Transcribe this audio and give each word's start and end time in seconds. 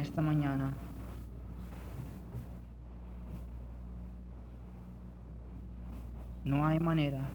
Esta 0.00 0.22
mañana 0.22 0.74
no 6.44 6.66
hay 6.66 6.80
manera, 6.80 7.28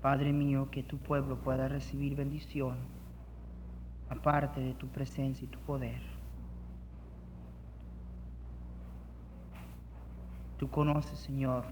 Padre 0.00 0.32
mío, 0.32 0.68
que 0.70 0.82
tu 0.82 0.98
pueblo 0.98 1.36
pueda 1.36 1.68
recibir 1.68 2.14
bendición 2.14 2.76
aparte 4.10 4.60
de 4.60 4.74
tu 4.74 4.88
presencia 4.88 5.44
y 5.44 5.48
tu 5.48 5.58
poder. 5.60 6.02
Tú 10.58 10.68
conoces, 10.70 11.18
Señor, 11.18 11.64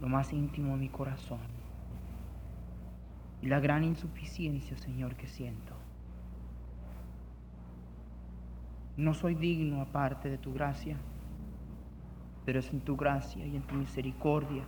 lo 0.00 0.08
más 0.08 0.32
íntimo 0.32 0.72
de 0.72 0.78
mi 0.78 0.88
corazón 0.88 1.38
y 3.42 3.46
la 3.46 3.60
gran 3.60 3.84
insuficiencia, 3.84 4.76
Señor, 4.78 5.14
que 5.14 5.28
siento. 5.28 5.75
No 8.96 9.12
soy 9.12 9.34
digno 9.34 9.82
aparte 9.82 10.30
de 10.30 10.38
tu 10.38 10.54
gracia, 10.54 10.96
pero 12.44 12.60
es 12.60 12.72
en 12.72 12.80
tu 12.80 12.96
gracia 12.96 13.44
y 13.44 13.56
en 13.56 13.62
tu 13.62 13.74
misericordia 13.74 14.64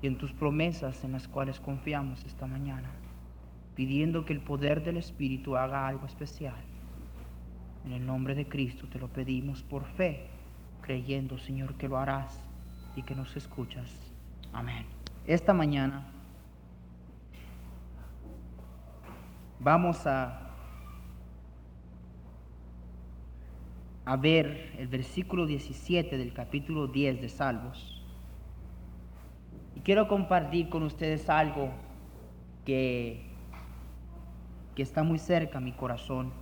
y 0.00 0.08
en 0.08 0.18
tus 0.18 0.32
promesas 0.32 1.04
en 1.04 1.12
las 1.12 1.28
cuales 1.28 1.60
confiamos 1.60 2.24
esta 2.24 2.46
mañana, 2.46 2.90
pidiendo 3.76 4.24
que 4.24 4.32
el 4.32 4.40
poder 4.40 4.82
del 4.82 4.96
Espíritu 4.96 5.56
haga 5.56 5.86
algo 5.86 6.06
especial. 6.06 6.56
En 7.84 7.92
el 7.92 8.04
nombre 8.04 8.34
de 8.34 8.48
Cristo 8.48 8.88
te 8.88 8.98
lo 8.98 9.08
pedimos 9.08 9.62
por 9.62 9.84
fe, 9.84 10.26
creyendo, 10.80 11.38
Señor, 11.38 11.74
que 11.74 11.88
lo 11.88 11.98
harás 11.98 12.40
y 12.96 13.02
que 13.02 13.14
nos 13.14 13.36
escuchas. 13.36 14.12
Amén. 14.52 14.84
Esta 15.26 15.54
mañana 15.54 16.06
vamos 19.60 20.06
a 20.06 20.51
a 24.04 24.16
ver 24.16 24.72
el 24.78 24.88
versículo 24.88 25.46
17 25.46 26.18
del 26.18 26.32
capítulo 26.32 26.88
10 26.88 27.20
de 27.20 27.28
Salmos. 27.28 28.04
Y 29.76 29.80
quiero 29.80 30.08
compartir 30.08 30.68
con 30.68 30.82
ustedes 30.82 31.30
algo 31.30 31.70
que, 32.64 33.22
que 34.74 34.82
está 34.82 35.02
muy 35.02 35.18
cerca 35.18 35.58
a 35.58 35.60
mi 35.60 35.72
corazón. 35.72 36.32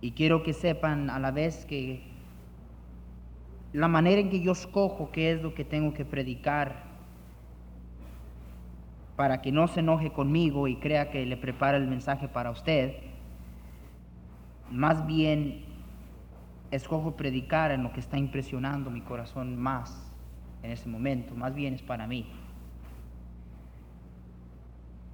Y 0.00 0.12
quiero 0.12 0.44
que 0.44 0.52
sepan 0.52 1.10
a 1.10 1.18
la 1.18 1.32
vez 1.32 1.66
que 1.66 2.02
la 3.72 3.88
manera 3.88 4.20
en 4.20 4.30
que 4.30 4.40
yo 4.40 4.52
escojo 4.52 5.10
qué 5.10 5.32
es 5.32 5.42
lo 5.42 5.54
que 5.54 5.64
tengo 5.64 5.92
que 5.92 6.04
predicar 6.04 6.86
para 9.16 9.42
que 9.42 9.50
no 9.50 9.66
se 9.66 9.80
enoje 9.80 10.12
conmigo 10.12 10.68
y 10.68 10.76
crea 10.76 11.10
que 11.10 11.26
le 11.26 11.36
prepara 11.36 11.76
el 11.76 11.88
mensaje 11.88 12.28
para 12.28 12.52
usted 12.52 13.07
más 14.70 15.06
bien 15.06 15.64
escojo 16.70 17.16
predicar 17.16 17.70
en 17.70 17.82
lo 17.82 17.92
que 17.92 18.00
está 18.00 18.18
impresionando 18.18 18.90
mi 18.90 19.00
corazón 19.00 19.56
más 19.56 20.12
en 20.62 20.70
ese 20.70 20.88
momento, 20.88 21.34
más 21.34 21.54
bien 21.54 21.74
es 21.74 21.82
para 21.82 22.06
mí. 22.06 22.26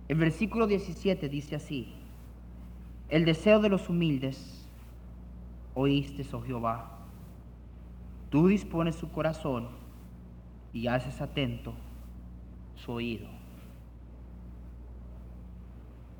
El 0.09 0.19
versículo 0.19 0.67
17 0.67 1.29
dice 1.29 1.57
así, 1.57 1.95
el 3.09 3.25
deseo 3.25 3.61
de 3.61 3.69
los 3.69 3.89
humildes 3.89 4.69
oíste, 5.75 6.25
oh 6.33 6.41
Jehová, 6.41 6.99
tú 8.31 8.49
dispones 8.49 8.95
su 8.97 9.11
corazón 9.11 9.69
y 10.73 10.87
haces 10.87 11.21
atento 11.21 11.75
su 12.75 12.93
oído. 12.93 13.29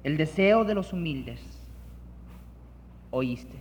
El 0.03 0.17
deseo 0.17 0.65
de 0.65 0.75
los 0.75 0.93
humildes 0.93 1.64
oíste. 3.15 3.55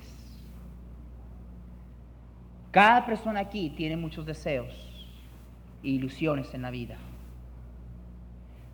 Cada 2.71 3.05
persona 3.05 3.41
aquí 3.41 3.69
tiene 3.69 3.95
muchos 3.95 4.25
deseos 4.25 4.73
e 5.83 5.89
ilusiones 5.89 6.53
en 6.55 6.63
la 6.63 6.71
vida. 6.71 6.97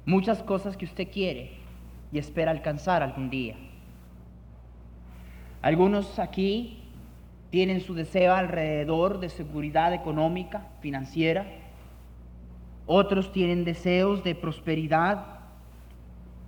Muchas 0.05 0.41
cosas 0.41 0.77
que 0.77 0.85
usted 0.85 1.11
quiere 1.11 1.51
y 2.13 2.17
espera 2.17 2.51
alcanzar 2.51 3.03
algún 3.03 3.29
día. 3.29 3.55
Algunos 5.61 6.17
aquí 6.17 6.79
tienen 7.49 7.81
su 7.81 7.93
deseo 7.93 8.33
alrededor 8.33 9.19
de 9.19 9.27
seguridad 9.27 9.93
económica, 9.93 10.67
financiera. 10.79 11.45
Otros 12.85 13.33
tienen 13.33 13.65
deseos 13.65 14.23
de 14.23 14.33
prosperidad 14.33 15.39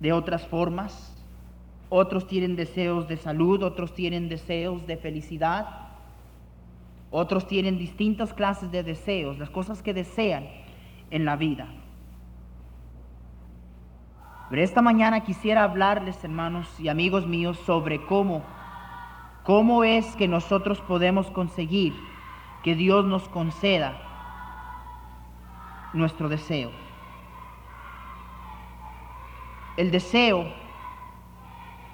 de 0.00 0.12
otras 0.12 0.46
formas 0.46 1.11
otros 1.94 2.26
tienen 2.26 2.56
deseos 2.56 3.06
de 3.06 3.18
salud, 3.18 3.62
otros 3.62 3.92
tienen 3.92 4.30
deseos 4.30 4.86
de 4.86 4.96
felicidad, 4.96 5.90
otros 7.10 7.46
tienen 7.46 7.76
distintas 7.76 8.32
clases 8.32 8.72
de 8.72 8.82
deseos, 8.82 9.38
las 9.38 9.50
cosas 9.50 9.82
que 9.82 9.92
desean 9.92 10.48
en 11.10 11.26
la 11.26 11.36
vida. 11.36 11.68
Pero 14.48 14.62
esta 14.62 14.80
mañana 14.80 15.22
quisiera 15.22 15.64
hablarles, 15.64 16.24
hermanos 16.24 16.66
y 16.80 16.88
amigos 16.88 17.26
míos, 17.26 17.58
sobre 17.66 18.02
cómo, 18.06 18.42
cómo 19.42 19.84
es 19.84 20.16
que 20.16 20.28
nosotros 20.28 20.80
podemos 20.80 21.30
conseguir 21.30 21.92
que 22.62 22.74
Dios 22.74 23.04
nos 23.04 23.28
conceda 23.28 24.00
nuestro 25.92 26.30
deseo. 26.30 26.70
El 29.76 29.90
deseo 29.90 30.61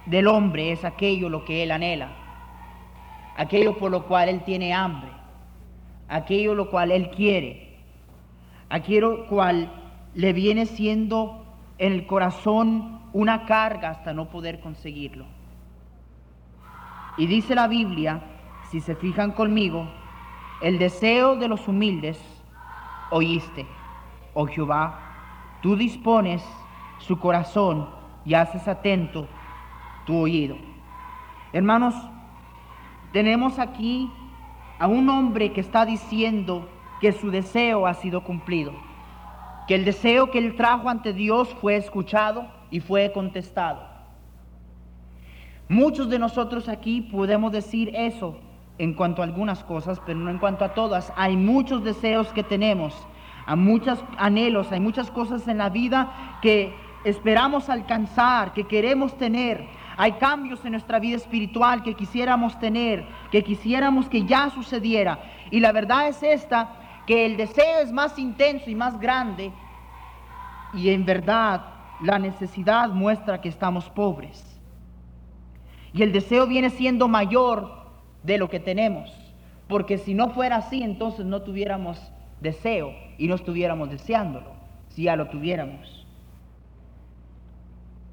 del 0.09 0.27
hombre 0.27 0.73
es 0.73 0.85
aquello 0.85 1.29
lo 1.29 1.45
que 1.45 1.63
él 1.63 1.71
anhela, 1.71 2.11
aquello 3.37 3.77
por 3.77 3.91
lo 3.91 4.07
cual 4.07 4.29
él 4.29 4.43
tiene 4.43 4.73
hambre, 4.73 5.11
aquello 6.09 6.55
lo 6.55 6.71
cual 6.71 6.91
él 6.91 7.11
quiere, 7.11 7.79
aquello 8.71 9.27
cual 9.27 9.71
le 10.15 10.33
viene 10.33 10.67
siendo 10.67 11.45
en 11.77 11.93
el 11.93 12.07
corazón 12.07 13.01
una 13.13 13.45
carga 13.45 13.91
hasta 13.91 14.13
no 14.15 14.31
poder 14.31 14.61
conseguirlo. 14.61 15.27
Y 17.19 17.27
dice 17.27 17.55
la 17.55 17.69
Biblia, 17.69 18.23
si 18.71 18.81
se 18.81 18.95
fijan 18.95 19.33
conmigo, 19.33 19.89
el 20.63 20.79
deseo 20.79 21.37
de 21.37 21.49
los 21.49 21.69
humildes 21.69 22.19
oíste, 23.11 23.67
oh 24.35 24.47
Jehová, 24.47 25.01
tú 25.61 25.77
dispones 25.77 26.43
su 26.99 27.19
corazón 27.19 27.89
y 28.25 28.35
haces 28.35 28.67
atento 28.69 29.29
tu 30.09 30.17
oído. 30.17 30.57
Hermanos, 31.53 31.94
tenemos 33.12 33.59
aquí 33.59 34.11
a 34.79 34.87
un 34.87 35.06
hombre 35.11 35.53
que 35.53 35.61
está 35.61 35.85
diciendo 35.85 36.67
que 36.99 37.12
su 37.12 37.31
deseo 37.31 37.87
ha 37.87 37.93
sido 37.93 38.25
cumplido, 38.25 38.73
que 39.67 39.75
el 39.75 39.85
deseo 39.85 40.31
que 40.31 40.38
él 40.38 40.56
trajo 40.56 40.88
ante 40.88 41.12
Dios 41.12 41.55
fue 41.61 41.77
escuchado 41.77 42.47
y 42.71 42.81
fue 42.81 43.12
contestado. 43.12 43.82
Muchos 45.69 46.09
de 46.09 46.19
nosotros 46.19 46.71
aquí 46.71 47.03
podemos 47.03 47.53
decir 47.53 47.91
eso 47.94 48.38
en 48.79 48.94
cuanto 48.94 49.21
a 49.21 49.27
algunas 49.27 49.62
cosas, 49.62 50.00
pero 50.06 50.19
no 50.19 50.31
en 50.31 50.38
cuanto 50.38 50.65
a 50.65 50.73
todas. 50.73 51.12
Hay 51.17 51.37
muchos 51.37 51.85
deseos 51.85 52.29
que 52.29 52.43
tenemos, 52.43 52.94
hay 53.44 53.56
muchos 53.56 54.03
anhelos, 54.17 54.73
hay 54.73 54.81
muchas 54.81 55.11
cosas 55.11 55.47
en 55.49 55.59
la 55.59 55.69
vida 55.69 56.38
que 56.41 56.73
esperamos 57.05 57.69
alcanzar, 57.69 58.55
que 58.55 58.65
queremos 58.65 59.17
tener, 59.19 59.69
hay 60.00 60.12
cambios 60.12 60.65
en 60.65 60.71
nuestra 60.71 61.00
vida 61.00 61.17
espiritual 61.17 61.83
que 61.83 61.95
quisiéramos 61.95 62.56
tener, 62.61 63.05
que 63.33 63.43
quisiéramos 63.43 64.09
que 64.09 64.25
ya 64.25 64.49
sucediera. 64.49 65.19
Y 65.50 65.59
la 65.59 65.73
verdad 65.73 66.06
es 66.06 66.23
esta, 66.23 66.77
que 67.05 67.27
el 67.27 67.37
deseo 67.37 67.81
es 67.83 67.91
más 67.91 68.17
intenso 68.17 68.71
y 68.71 68.77
más 68.77 69.00
grande. 69.00 69.50
Y 70.73 70.91
en 70.91 71.05
verdad 71.05 71.65
la 72.00 72.21
necesidad 72.21 72.91
muestra 72.91 73.41
que 73.41 73.49
estamos 73.49 73.91
pobres. 73.91 74.61
Y 75.93 76.05
el 76.05 76.12
deseo 76.12 76.47
viene 76.47 76.71
siendo 76.71 77.09
mayor 77.09 77.69
de 78.23 78.39
lo 78.39 78.49
que 78.49 78.61
tenemos. 78.61 79.11
Porque 79.67 79.99
si 79.99 80.15
no 80.15 80.31
fuera 80.31 80.59
así, 80.59 80.81
entonces 80.81 81.27
no 81.27 81.43
tuviéramos 81.43 82.01
deseo 82.41 82.93
y 83.19 83.27
no 83.27 83.35
estuviéramos 83.35 83.91
deseándolo, 83.91 84.53
si 84.91 85.03
ya 85.03 85.17
lo 85.17 85.27
tuviéramos. 85.27 86.06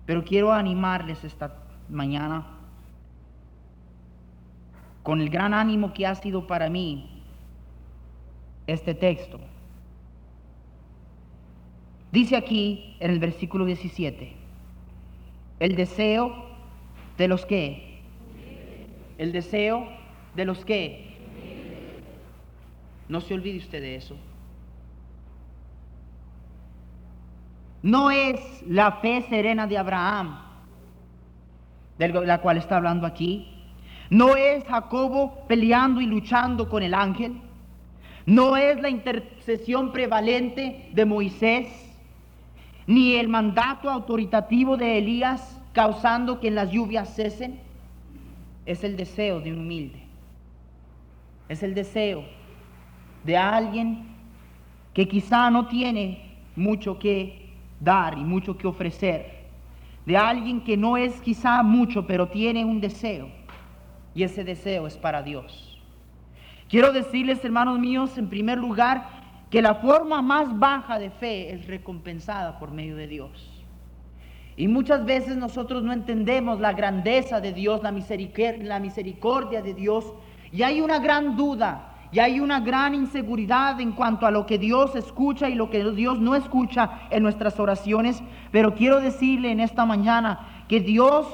Pero 0.07 0.23
quiero 0.23 0.51
animarles 0.51 1.23
esta 1.23 1.64
mañana 1.89 2.45
con 5.03 5.21
el 5.21 5.29
gran 5.29 5.53
ánimo 5.53 5.93
que 5.93 6.07
ha 6.07 6.15
sido 6.15 6.47
para 6.47 6.67
mí 6.67 7.21
este 8.65 8.95
texto. 8.95 9.39
Dice 12.11 12.35
aquí 12.35 12.95
en 12.99 13.11
el 13.11 13.19
versículo 13.19 13.65
17, 13.65 14.33
el 15.59 15.75
deseo 15.75 16.45
de 17.17 17.27
los 17.27 17.45
que, 17.45 17.99
el 19.17 19.31
deseo 19.31 19.87
de 20.35 20.45
los 20.45 20.65
que, 20.65 21.17
no 23.07 23.21
se 23.21 23.35
olvide 23.35 23.59
usted 23.59 23.81
de 23.81 23.95
eso. 23.97 24.17
No 27.83 28.09
es 28.09 28.39
la 28.67 28.93
fe 28.93 29.21
serena 29.29 29.67
de 29.67 29.77
Abraham, 29.77 30.44
de 31.97 32.09
la 32.09 32.41
cual 32.41 32.57
está 32.57 32.77
hablando 32.77 33.07
aquí. 33.07 33.47
No 34.09 34.35
es 34.35 34.63
Jacobo 34.65 35.45
peleando 35.47 36.01
y 36.01 36.05
luchando 36.05 36.69
con 36.69 36.83
el 36.83 36.93
ángel. 36.93 37.33
No 38.25 38.57
es 38.57 38.81
la 38.81 38.89
intercesión 38.89 39.91
prevalente 39.91 40.89
de 40.93 41.05
Moisés, 41.05 41.67
ni 42.87 43.15
el 43.15 43.27
mandato 43.27 43.89
autoritativo 43.89 44.77
de 44.77 44.97
Elías 44.97 45.59
causando 45.73 46.39
que 46.39 46.51
las 46.51 46.71
lluvias 46.71 47.15
cesen. 47.15 47.59
Es 48.65 48.83
el 48.83 48.97
deseo 48.97 49.41
de 49.41 49.53
un 49.53 49.59
humilde. 49.59 50.01
Es 51.49 51.61
el 51.61 51.75
deseo 51.75 52.23
de 53.23 53.37
alguien 53.37 54.07
que 54.93 55.07
quizá 55.07 55.49
no 55.51 55.67
tiene 55.67 56.37
mucho 56.55 56.97
que 56.97 57.49
dar 57.79 58.17
y 58.17 58.23
mucho 58.23 58.57
que 58.57 58.65
ofrecer. 58.67 59.34
De 60.05 60.17
alguien 60.17 60.63
que 60.63 60.77
no 60.77 60.97
es 60.97 61.19
quizá 61.21 61.63
mucho, 61.63 62.05
pero 62.05 62.27
tiene 62.27 62.63
un 62.63 62.79
deseo. 62.79 63.29
Y 64.13 64.23
ese 64.23 64.43
deseo 64.43 64.87
es 64.87 64.97
para 64.97 65.23
Dios. 65.23 65.81
Quiero 66.69 66.91
decirles, 66.91 67.43
hermanos 67.43 67.79
míos, 67.79 68.17
en 68.17 68.29
primer 68.29 68.57
lugar, 68.57 69.07
que 69.49 69.61
la 69.61 69.75
forma 69.75 70.21
más 70.21 70.57
baja 70.57 70.99
de 70.99 71.09
fe 71.09 71.53
es 71.53 71.67
recompensada 71.67 72.59
por 72.59 72.71
medio 72.71 72.95
de 72.95 73.07
Dios. 73.07 73.63
Y 74.57 74.67
muchas 74.67 75.05
veces 75.05 75.35
nosotros 75.37 75.83
no 75.83 75.91
entendemos 75.91 76.59
la 76.59 76.73
grandeza 76.73 77.41
de 77.41 77.51
Dios, 77.51 77.83
la 77.83 77.91
misericordia, 77.91 78.63
la 78.63 78.79
misericordia 78.79 79.61
de 79.61 79.73
Dios, 79.73 80.13
y 80.51 80.63
hay 80.63 80.81
una 80.81 80.99
gran 80.99 81.35
duda, 81.35 81.94
y 82.15 82.19
hay 82.21 82.39
una 82.39 82.61
gran 82.61 82.95
inseguridad 82.95 83.81
en 83.81 83.91
cuanto 83.91 84.25
a 84.25 84.31
lo 84.31 84.45
que 84.45 84.57
Dios 84.57 84.95
escucha 84.95 85.49
y 85.49 85.53
lo 85.53 85.69
que 85.69 85.83
Dios 85.91 86.17
no 86.17 86.33
escucha 86.33 87.01
en 87.09 87.21
nuestras 87.21 87.59
oraciones. 87.59 88.23
Pero 88.53 88.73
quiero 88.73 89.01
decirle 89.01 89.51
en 89.51 89.59
esta 89.59 89.85
mañana 89.85 90.63
que 90.69 90.79
Dios 90.79 91.27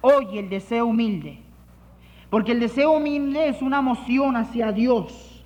oye 0.00 0.38
el 0.38 0.48
deseo 0.48 0.86
humilde. 0.86 1.40
Porque 2.30 2.52
el 2.52 2.60
deseo 2.60 2.92
humilde 2.92 3.48
es 3.48 3.60
una 3.60 3.80
emoción 3.80 4.34
hacia 4.34 4.72
Dios. 4.72 5.44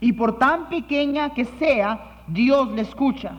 Y 0.00 0.14
por 0.14 0.38
tan 0.38 0.70
pequeña 0.70 1.34
que 1.34 1.44
sea, 1.44 2.22
Dios 2.26 2.70
le 2.70 2.80
escucha. 2.80 3.32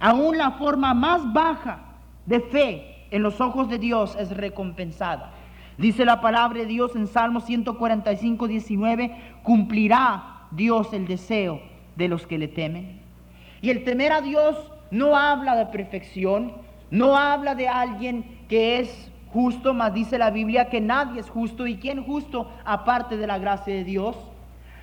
Aún 0.00 0.36
la 0.36 0.50
forma 0.50 0.92
más 0.92 1.32
baja 1.32 1.78
de 2.26 2.40
fe 2.40 3.06
en 3.10 3.22
los 3.22 3.40
ojos 3.40 3.70
de 3.70 3.78
Dios 3.78 4.14
es 4.20 4.36
recompensada. 4.36 5.32
Dice 5.76 6.04
la 6.04 6.20
palabra 6.20 6.60
de 6.60 6.66
Dios 6.66 6.94
en 6.94 7.08
Salmo 7.08 7.40
145, 7.40 8.46
19, 8.46 9.33
cumplirá 9.44 10.48
Dios 10.50 10.92
el 10.92 11.06
deseo 11.06 11.62
de 11.94 12.08
los 12.08 12.26
que 12.26 12.38
le 12.38 12.48
temen. 12.48 13.00
Y 13.62 13.70
el 13.70 13.84
temer 13.84 14.10
a 14.10 14.20
Dios 14.20 14.56
no 14.90 15.16
habla 15.16 15.54
de 15.54 15.66
perfección, 15.66 16.52
no 16.90 17.16
habla 17.16 17.54
de 17.54 17.68
alguien 17.68 18.40
que 18.48 18.80
es 18.80 19.10
justo, 19.28 19.72
mas 19.74 19.94
dice 19.94 20.18
la 20.18 20.30
Biblia 20.30 20.68
que 20.68 20.80
nadie 20.80 21.20
es 21.20 21.30
justo. 21.30 21.66
¿Y 21.66 21.76
quién 21.76 22.02
justo 22.02 22.50
aparte 22.64 23.16
de 23.16 23.26
la 23.26 23.38
gracia 23.38 23.72
de 23.72 23.84
Dios? 23.84 24.16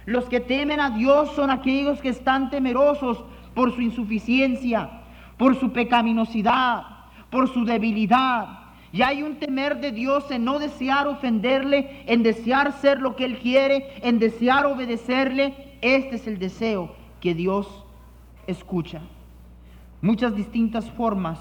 Los 0.05 0.25
que 0.25 0.39
temen 0.39 0.79
a 0.79 0.91
Dios 0.91 1.31
son 1.35 1.51
aquellos 1.51 2.01
que 2.01 2.09
están 2.09 2.49
temerosos 2.49 3.23
por 3.53 3.73
su 3.75 3.81
insuficiencia, 3.81 4.89
por 5.37 5.59
su 5.59 5.71
pecaminosidad, 5.71 6.83
por 7.29 7.47
su 7.49 7.65
debilidad. 7.65 8.60
Y 8.93 9.01
hay 9.03 9.23
un 9.23 9.37
temer 9.37 9.79
de 9.79 9.91
Dios 9.91 10.29
en 10.31 10.43
no 10.43 10.59
desear 10.59 11.07
ofenderle, 11.07 12.03
en 12.07 12.23
desear 12.23 12.73
ser 12.73 12.99
lo 12.99 13.15
que 13.15 13.25
Él 13.25 13.39
quiere, 13.39 13.93
en 14.01 14.19
desear 14.19 14.65
obedecerle. 14.65 15.77
Este 15.81 16.17
es 16.17 16.27
el 16.27 16.39
deseo 16.39 16.93
que 17.21 17.33
Dios 17.33 17.85
escucha. 18.47 19.01
Muchas 20.01 20.35
distintas 20.35 20.89
formas 20.91 21.39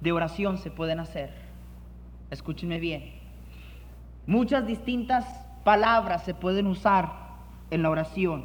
de 0.00 0.12
oración 0.12 0.58
se 0.58 0.70
pueden 0.70 1.00
hacer. 1.00 1.34
Escúchenme 2.30 2.78
bien. 2.78 3.12
Muchas 4.26 4.66
distintas 4.66 5.26
palabras 5.64 6.24
se 6.24 6.34
pueden 6.34 6.66
usar 6.66 7.12
en 7.70 7.82
la 7.82 7.90
oración 7.90 8.44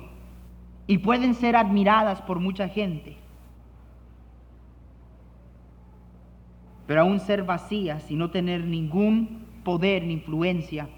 y 0.88 0.98
pueden 1.00 1.36
ser 1.36 1.56
admiradas 1.56 2.22
por 2.22 2.40
mucha 2.40 2.70
gente. 2.70 3.18
Pero 6.88 7.02
aún 7.02 7.20
ser 7.20 7.44
vacías 7.44 8.10
y 8.10 8.16
no 8.16 8.32
tener 8.32 8.64
ningún 8.64 9.46
poder 9.64 10.04
ni 10.04 10.14
influencia 10.14 10.90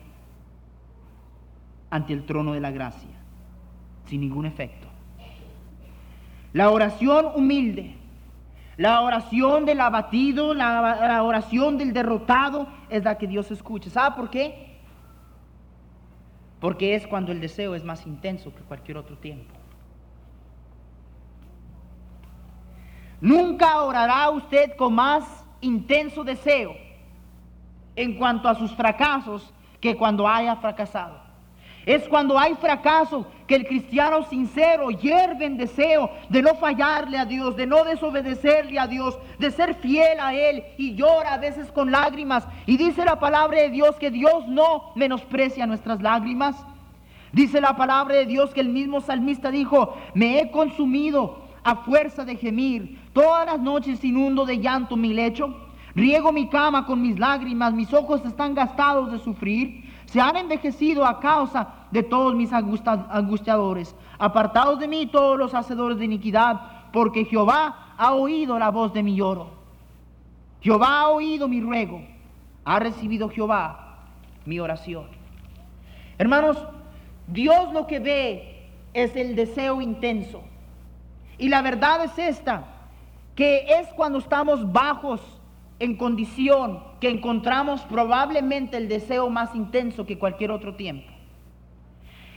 ante 1.89 2.13
el 2.13 2.25
trono 2.25 2.53
de 2.53 2.59
la 2.59 2.71
gracia, 2.71 3.09
sin 4.05 4.21
ningún 4.21 4.45
efecto. 4.45 4.87
La 6.53 6.69
oración 6.69 7.27
humilde 7.35 7.95
la 8.79 9.01
oración 9.01 9.65
del 9.65 9.81
abatido, 9.81 10.53
la, 10.53 11.21
oración 11.21 11.77
del 11.77 11.91
derrotado 11.91 12.65
es 12.89 13.03
la 13.03 13.17
que 13.17 13.27
Dios 13.27 13.51
escucha. 13.51 13.89
¿Sabe 13.89 14.15
por 14.15 14.29
qué? 14.29 14.77
Porque 16.61 16.95
es 16.95 17.05
cuando 17.05 17.33
el 17.33 17.41
deseo 17.41 17.75
es 17.75 17.83
más 17.83 18.07
intenso 18.07 18.55
que 18.55 18.61
cualquier 18.61 18.95
otro 18.95 19.17
tiempo. 19.17 19.53
Nunca 23.19 23.83
orará 23.83 24.29
usted 24.29 24.77
con 24.77 24.95
más 24.95 25.38
intenso 25.61 26.23
deseo 26.23 26.75
en 27.95 28.15
cuanto 28.15 28.47
a 28.47 28.55
sus 28.55 28.71
fracasos 28.75 29.53
que 29.81 29.95
cuando 29.95 30.27
haya 30.27 30.55
fracasado. 30.57 31.29
Es 31.85 32.07
cuando 32.07 32.37
hay 32.37 32.53
fracaso 32.55 33.25
que 33.47 33.55
el 33.55 33.65
cristiano 33.65 34.23
sincero 34.23 34.91
hierve 34.91 35.45
en 35.45 35.57
deseo 35.57 36.11
de 36.29 36.41
no 36.41 36.53
fallarle 36.55 37.17
a 37.17 37.25
Dios, 37.25 37.55
de 37.55 37.65
no 37.65 37.83
desobedecerle 37.83 38.79
a 38.79 38.85
Dios, 38.85 39.17
de 39.39 39.49
ser 39.49 39.73
fiel 39.75 40.19
a 40.19 40.33
Él 40.33 40.63
y 40.77 40.93
llora 40.93 41.33
a 41.33 41.37
veces 41.37 41.71
con 41.71 41.89
lágrimas. 41.89 42.47
Y 42.65 42.77
dice 42.77 43.05
la 43.05 43.19
palabra 43.19 43.61
de 43.61 43.69
Dios 43.69 43.95
que 43.95 44.11
Dios 44.11 44.47
no 44.47 44.91
menosprecia 44.95 45.65
nuestras 45.65 46.01
lágrimas. 46.01 46.55
Dice 47.31 47.61
la 47.61 47.75
palabra 47.75 48.15
de 48.17 48.25
Dios 48.25 48.53
que 48.53 48.61
el 48.61 48.69
mismo 48.69 49.01
salmista 49.01 49.49
dijo, 49.49 49.97
me 50.13 50.39
he 50.39 50.51
consumido 50.51 51.41
a 51.63 51.77
fuerza 51.77 52.25
de 52.25 52.35
gemir, 52.35 52.99
todas 53.19 53.45
las 53.45 53.59
noches 53.59 54.03
inundo 54.03 54.45
de 54.45 54.59
llanto 54.59 54.95
mi 54.95 55.13
lecho, 55.13 55.53
riego 55.93 56.31
mi 56.31 56.47
cama 56.47 56.85
con 56.85 57.01
mis 57.01 57.19
lágrimas, 57.19 57.73
mis 57.73 57.93
ojos 57.93 58.23
están 58.25 58.53
gastados 58.53 59.11
de 59.11 59.19
sufrir 59.19 59.89
se 60.11 60.19
han 60.19 60.37
envejecido 60.37 61.05
a 61.05 61.19
causa 61.19 61.67
de 61.91 62.01
todos 62.01 62.33
mis 62.33 62.51
angustiadores. 62.51 63.95
Apartados 64.17 64.79
de 64.79 64.87
mí 64.87 65.05
todos 65.05 65.37
los 65.37 65.53
hacedores 65.53 65.99
de 65.99 66.05
iniquidad, 66.05 66.59
porque 66.91 67.25
Jehová 67.25 67.93
ha 67.95 68.13
oído 68.13 68.57
la 68.57 68.71
voz 68.71 68.91
de 68.91 69.03
mi 69.03 69.15
lloro. 69.15 69.51
Jehová 70.61 71.01
ha 71.01 71.09
oído 71.09 71.47
mi 71.47 71.61
ruego. 71.61 72.01
Ha 72.65 72.79
recibido 72.79 73.29
Jehová 73.29 73.97
mi 74.45 74.59
oración. 74.59 75.05
Hermanos, 76.17 76.57
Dios 77.27 77.71
lo 77.71 77.85
que 77.85 77.99
ve 77.99 78.67
es 78.95 79.15
el 79.15 79.35
deseo 79.35 79.79
intenso. 79.79 80.41
Y 81.37 81.49
la 81.49 81.61
verdad 81.61 82.03
es 82.03 82.17
esta, 82.17 82.63
que 83.39 83.63
es 83.79 83.87
cuando 83.95 84.17
estamos 84.17 84.69
bajos 84.69 85.21
en 85.79 85.95
condición 85.95 86.83
que 86.99 87.07
encontramos 87.07 87.79
probablemente 87.83 88.75
el 88.75 88.89
deseo 88.89 89.29
más 89.29 89.55
intenso 89.55 90.05
que 90.05 90.19
cualquier 90.19 90.51
otro 90.51 90.75
tiempo. 90.75 91.09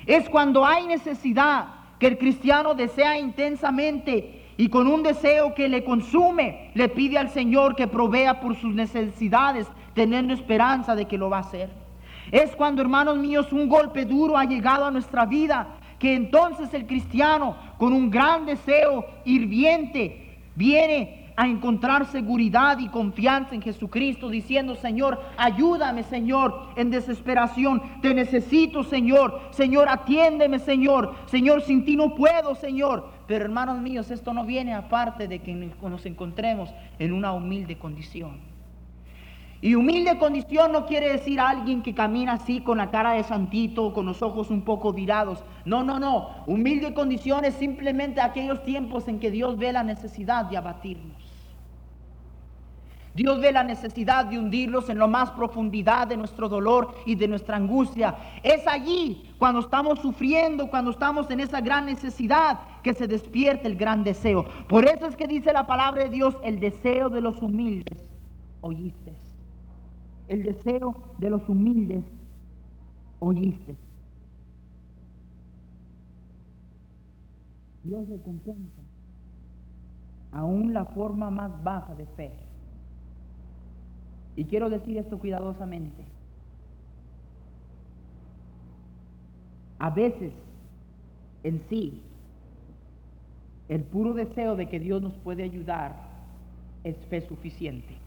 Es 0.07 0.31
cuando 0.31 0.65
hay 0.65 0.87
necesidad 0.87 1.65
que 1.99 2.07
el 2.07 2.19
cristiano 2.19 2.77
desea 2.77 3.19
intensamente 3.19 4.45
y 4.57 4.69
con 4.69 4.87
un 4.87 5.03
deseo 5.03 5.57
que 5.57 5.69
le 5.69 5.83
consume, 5.83 6.71
le 6.75 6.89
pide 6.89 7.19
al 7.19 7.31
Señor 7.31 7.75
que 7.75 7.89
provea 7.89 8.39
por 8.39 8.55
sus 8.55 8.73
necesidades, 8.73 9.67
teniendo 9.95 10.33
esperanza 10.33 10.95
de 10.95 11.07
que 11.07 11.19
lo 11.19 11.29
va 11.29 11.39
a 11.39 11.41
hacer. 11.41 11.69
Es 12.31 12.55
cuando, 12.55 12.81
hermanos 12.81 13.19
míos, 13.19 13.53
un 13.53 13.69
golpe 13.69 14.05
duro 14.05 14.39
ha 14.39 14.45
llegado 14.45 14.85
a 14.85 14.93
nuestra 14.93 15.27
vida, 15.27 15.67
que 15.99 16.15
entonces 16.15 16.73
el 16.75 16.87
cristiano, 16.87 17.57
con 17.77 17.93
un 17.93 18.09
gran 18.09 18.47
deseo 18.47 19.05
hirviente, 19.25 20.22
viene 20.55 21.33
a 21.37 21.47
encontrar 21.47 22.07
seguridad 22.07 22.79
y 22.79 22.89
confianza 22.89 23.55
en 23.55 23.63
Jesucristo, 23.63 24.29
diciendo, 24.29 24.75
Señor, 24.77 25.21
ayúdame, 25.37 26.03
Señor, 26.03 26.69
en 26.77 26.91
desesperación. 26.91 27.83
Te 28.03 28.13
necesito, 28.15 28.85
Señor. 28.85 29.41
Señor, 29.51 29.89
atiéndeme, 29.89 30.59
Señor. 30.59 31.15
Señor, 31.27 31.63
sin 31.63 31.85
ti 31.85 31.97
no 31.97 32.15
puedo, 32.15 32.55
Señor. 32.55 33.09
Pero 33.27 33.45
hermanos 33.45 33.81
míos, 33.81 34.11
esto 34.11 34.35
no 34.35 34.45
viene 34.45 34.75
aparte 34.75 35.27
de 35.27 35.39
que 35.39 35.55
nos 35.55 36.07
encontremos 36.07 36.71
en 36.99 37.13
una 37.13 37.33
humilde 37.33 37.79
condición. 37.79 38.52
Y 39.65 39.77
humilde 39.77 40.19
condición 40.19 40.73
no 40.73 40.87
quiere 40.87 41.09
decir 41.13 41.39
alguien 41.39 41.85
que 41.85 41.95
camina 41.95 42.33
así 42.33 42.63
con 42.63 42.79
la 42.79 42.91
cara 42.91 43.13
de 43.13 43.23
santito, 43.23 43.93
con 43.93 44.07
los 44.07 44.21
ojos 44.21 44.51
un 44.51 44.63
poco 44.63 44.93
virados. 44.93 45.45
No, 45.65 45.85
no, 45.85 46.01
no. 46.01 46.31
Humilde 46.49 46.93
condición 46.95 47.45
es 47.45 47.55
simplemente 47.55 48.21
aquellos 48.21 48.65
tiempos 48.65 49.07
en 49.07 49.21
que 49.21 49.31
Dios 49.31 49.57
ve 49.57 49.73
la 49.73 49.85
necesidad 49.85 50.47
de 50.47 50.57
abatirnos. 50.57 51.17
Dios 53.15 53.41
ve 53.41 53.53
la 53.53 53.63
necesidad 53.63 54.25
de 54.25 54.37
hundirlos 54.37 54.89
en 54.89 54.99
lo 54.99 55.07
más 55.07 55.31
profundidad 55.31 56.09
de 56.09 56.17
nuestro 56.17 56.49
dolor 56.49 56.97
y 57.07 57.15
de 57.15 57.29
nuestra 57.29 57.57
angustia. 57.57 58.17
Es 58.43 58.67
allí, 58.67 59.31
cuando 59.39 59.61
estamos 59.61 60.01
sufriendo, 60.01 60.71
cuando 60.71 60.91
estamos 60.91 61.31
en 61.31 61.39
esa 61.39 61.61
gran 61.61 61.87
necesidad, 61.87 62.59
que 62.83 62.95
se 62.95 63.07
despierta 63.07 63.69
el 63.69 63.77
gran 63.77 64.03
deseo. 64.03 64.45
Por 64.67 64.87
eso 64.87 65.07
es 65.07 65.15
que 65.15 65.29
dice 65.29 65.53
la 65.53 65.69
palabra 65.69 66.03
de 66.03 66.11
Dios, 66.11 66.37
el 66.43 66.59
deseo 66.59 67.11
de 67.11 67.21
los 67.21 67.41
humildes. 67.41 68.03
Oíste 68.61 69.22
el 70.33 70.45
deseo 70.45 70.95
de 71.19 71.29
los 71.29 71.47
humildes 71.47 72.03
oíste. 73.19 73.77
Dios 77.85 78.09
recompensa 78.09 78.81
aún 80.33 80.73
la 80.73 80.87
forma 80.87 81.29
más 81.31 81.63
baja 81.63 81.95
de 81.95 82.07
fe. 82.07 82.33
Y 84.35 84.45
quiero 84.47 84.71
decir 84.71 84.97
esto 84.97 85.19
cuidadosamente. 85.19 86.03
A 89.79 89.91
veces 89.91 90.33
en 91.43 91.61
sí, 91.69 92.01
el 93.69 93.83
puro 93.83 94.15
deseo 94.15 94.57
de 94.57 94.67
que 94.67 94.81
Dios 94.81 95.03
nos 95.03 95.13
puede 95.19 95.43
ayudar 95.43 95.95
es 96.85 96.97
fe 97.11 97.21
suficiente. 97.29 98.02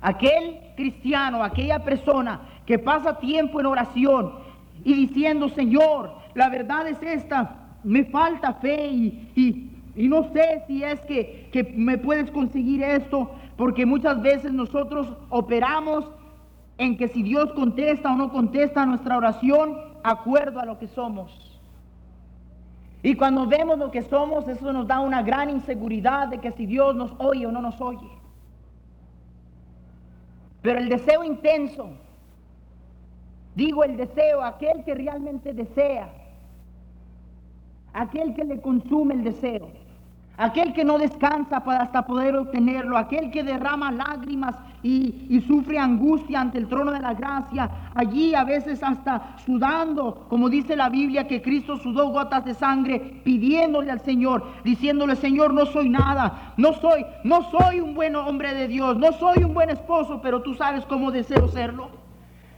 Aquel 0.00 0.58
cristiano, 0.76 1.42
aquella 1.42 1.84
persona 1.84 2.40
que 2.66 2.78
pasa 2.78 3.18
tiempo 3.18 3.60
en 3.60 3.66
oración 3.66 4.32
y 4.84 4.94
diciendo, 4.94 5.48
Señor, 5.48 6.12
la 6.34 6.48
verdad 6.48 6.88
es 6.88 7.02
esta, 7.02 7.56
me 7.84 8.04
falta 8.04 8.54
fe 8.54 8.88
y, 8.88 9.66
no 9.96 10.32
sé 10.32 10.62
si 10.66 10.82
es 10.82 11.00
que, 11.00 11.50
que 11.52 11.64
me 11.76 11.98
puedes 11.98 12.30
conseguir 12.30 12.82
esto, 12.82 13.30
porque 13.56 13.84
muchas 13.84 14.22
veces 14.22 14.52
nosotros 14.52 15.08
operamos 15.28 16.06
en 16.78 16.96
que 16.96 17.08
si 17.08 17.22
Dios 17.22 17.52
contesta 17.52 18.12
o 18.12 18.16
no 18.16 18.32
contesta 18.32 18.86
nuestra 18.86 19.18
oración, 19.18 19.76
acuerdo 20.02 20.60
a 20.60 20.64
lo 20.64 20.78
que 20.78 20.86
somos. 20.86 21.60
Y 23.02 23.14
cuando 23.14 23.46
vemos 23.46 23.78
lo 23.78 23.90
que 23.90 24.02
somos, 24.02 24.46
eso 24.48 24.72
nos 24.72 24.86
da 24.86 25.00
una 25.00 25.22
gran 25.22 25.50
inseguridad 25.50 26.28
de 26.28 26.38
que 26.38 26.52
si 26.52 26.66
Dios 26.66 26.94
nos 26.94 27.12
oye 27.18 27.46
o 27.46 27.52
no 27.52 27.60
nos 27.60 27.80
oye. 27.80 28.19
Pero 30.62 30.78
el 30.78 30.88
deseo 30.88 31.24
intenso, 31.24 31.90
digo 33.54 33.84
el 33.84 33.96
deseo, 33.96 34.42
aquel 34.42 34.84
que 34.84 34.94
realmente 34.94 35.52
desea, 35.52 36.10
aquel 37.92 38.34
que 38.34 38.44
le 38.44 38.60
consume 38.60 39.14
el 39.14 39.24
deseo, 39.24 39.70
aquel 40.36 40.72
que 40.74 40.84
no 40.84 40.98
descansa 40.98 41.64
para 41.64 41.84
hasta 41.84 42.06
poder 42.06 42.36
obtenerlo, 42.36 42.96
aquel 42.96 43.30
que 43.30 43.42
derrama 43.42 43.90
lágrimas 43.90 44.54
y, 44.82 45.42
sufre 45.46 45.78
angustia 45.78 46.40
ante 46.40 46.58
el 46.58 46.68
trono 46.68 46.92
de 46.92 47.00
la 47.00 47.14
gracia, 47.14 47.70
allí 47.94 48.34
a 48.34 48.44
veces 48.44 48.82
hasta 48.82 49.36
sudando, 49.44 50.26
como 50.28 50.48
dice 50.48 50.76
la 50.76 50.88
Biblia, 50.88 51.26
que 51.26 51.42
Cristo 51.42 51.76
sudó 51.76 52.10
gotas 52.10 52.44
de 52.44 52.54
sangre, 52.54 53.20
pidiéndole 53.24 53.90
al 53.90 54.00
Señor, 54.00 54.44
diciéndole, 54.64 55.16
Señor, 55.16 55.52
no 55.52 55.66
soy 55.66 55.88
nada, 55.88 56.54
no 56.56 56.72
soy, 56.74 57.04
no 57.24 57.50
soy 57.50 57.80
un 57.80 57.94
buen 57.94 58.16
hombre 58.16 58.54
de 58.54 58.68
Dios, 58.68 58.96
no 58.96 59.12
soy 59.12 59.44
un 59.44 59.54
buen 59.54 59.70
esposo, 59.70 60.20
pero 60.22 60.42
tú 60.42 60.54
sabes 60.54 60.84
cómo 60.86 61.10
deseo 61.10 61.48
serlo. 61.48 61.90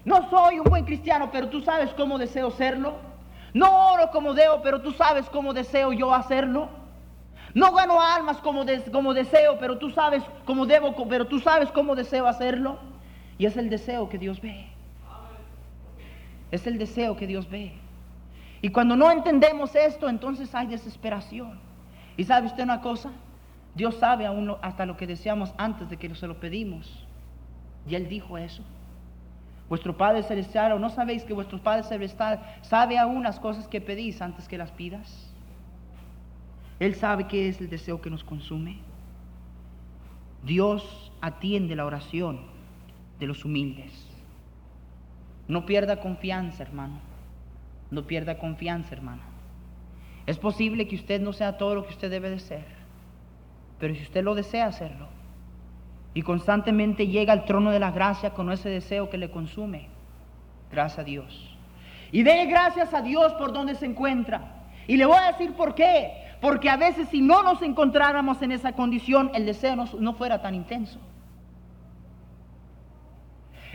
No 0.05 0.29
soy 0.31 0.59
un 0.59 0.65
buen 0.65 0.85
cristiano, 0.85 1.31
pero 1.33 1.49
tú 1.49 1.61
sabes 1.61 1.93
cómo 1.95 2.19
deseo 2.19 2.51
serlo. 2.51 2.95
No 3.55 3.93
oro 3.93 4.11
como 4.11 4.35
debo, 4.35 4.61
pero 4.63 4.81
tú 4.81 4.93
sabes 4.93 5.29
cómo 5.31 5.53
deseo 5.53 5.93
yo 5.93 6.13
hacerlo. 6.13 6.82
No 7.55 7.73
gano 7.73 8.01
almas 8.01 8.39
como, 8.39 8.65
como 8.91 9.13
deseo, 9.15 9.59
pero 9.59 9.79
tú 9.79 9.91
sabes 9.91 10.23
cómo 10.47 10.65
debo, 10.65 10.95
pero 11.09 11.27
tú 11.27 11.39
sabes 11.39 11.71
cómo 11.71 11.95
deseo 11.95 12.27
hacerlo. 12.27 12.79
Y 13.39 13.47
es 13.47 13.57
el 13.57 13.69
deseo 13.69 14.09
que 14.09 14.19
Dios 14.19 14.41
ve. 14.41 14.67
Es 16.51 16.67
el 16.67 16.79
deseo 16.79 17.17
que 17.17 17.27
Dios 17.27 17.49
ve. 17.51 17.73
Y 18.61 18.69
cuando 18.69 18.97
no 18.97 19.11
entendemos 19.11 19.75
esto, 19.75 20.09
entonces 20.09 20.55
hay 20.55 20.67
desesperación. 20.67 21.59
¿Y 22.17 22.25
sabe 22.25 22.47
usted 22.47 22.63
una 22.63 22.81
cosa? 22.81 23.11
Dios 23.75 23.97
sabe 23.97 24.27
aún 24.27 24.55
hasta 24.63 24.87
lo 24.87 24.97
que 24.97 25.07
deseamos 25.07 25.53
antes 25.57 25.89
de 25.91 25.97
que 25.97 26.15
se 26.15 26.27
lo 26.27 26.39
pedimos. 26.39 27.07
Y 27.89 27.95
Él 27.95 28.09
dijo 28.09 28.39
eso. 28.39 28.63
Vuestro 29.69 29.97
Padre 29.97 30.23
Celestial, 30.23 30.73
¿o 30.73 30.79
no 30.79 30.91
sabéis 30.91 31.25
que 31.25 31.33
vuestro 31.33 31.59
Padre 31.59 31.83
Celestial 31.85 32.41
sabe 32.61 32.99
aún 32.99 33.23
las 33.23 33.41
cosas 33.41 33.67
que 33.67 33.81
pedís 33.81 34.21
antes 34.21 34.47
que 34.47 34.59
las 34.59 34.71
pidas? 34.71 35.32
Él 36.83 36.97
sabe 36.97 37.29
qué 37.29 37.49
es 37.49 37.61
el 37.61 37.71
deseo 37.71 38.01
que 38.01 38.11
nos 38.11 38.25
consume. 38.25 38.79
Dios 40.43 41.13
atiende 41.21 41.77
la 41.77 41.87
oración 41.87 42.41
de 43.21 43.29
los 43.29 43.45
humildes. 43.45 43.93
No 45.47 45.65
pierda 45.65 46.01
confianza, 46.01 46.65
hermano. 46.65 46.99
No 47.93 48.03
pierda 48.09 48.37
confianza, 48.37 48.97
hermano. 48.97 49.23
Es 50.27 50.39
posible 50.39 50.89
que 50.89 50.97
usted 50.97 51.21
no 51.21 51.33
sea 51.33 51.57
todo 51.57 51.77
lo 51.77 51.85
que 51.85 51.91
usted 51.91 52.11
debe 52.11 52.31
de 52.31 52.41
ser, 52.41 52.65
pero 53.79 53.95
si 53.95 54.03
usted 54.03 54.25
lo 54.25 54.35
desea 54.35 54.67
hacerlo 54.67 55.07
y 56.15 56.23
constantemente 56.23 57.07
llega 57.07 57.33
al 57.33 57.45
trono 57.45 57.71
de 57.71 57.79
la 57.79 57.93
gracia 57.93 58.31
con 58.31 58.51
ese 58.51 58.69
deseo 58.69 59.09
que 59.09 59.19
le 59.19 59.31
consume, 59.31 59.87
gracias 60.73 60.99
a 60.99 61.05
Dios. 61.05 61.57
Y 62.11 62.25
dé 62.25 62.45
gracias 62.47 62.93
a 62.93 63.03
Dios 63.03 63.33
por 63.35 63.53
donde 63.53 63.77
se 63.77 63.87
encuentra. 63.87 64.65
Y 64.89 64.97
le 64.97 65.07
voy 65.07 65.17
a 65.17 65.31
decir 65.31 65.53
por 65.53 65.77
qué. 65.77 66.22
Porque 66.43 66.69
a 66.69 66.77
veces 66.77 67.09
si 67.09 67.21
no 67.21 67.45
nos 67.45 67.63
encontráramos 67.63 68.43
en 68.43 68.51
esa 68.51 68.73
condición, 68.73 69.31
el 69.33 69.47
deseo 69.47 69.77
no, 69.77 70.15
fuera 70.15 70.43
tan 70.43 70.57
intenso. 70.57 70.99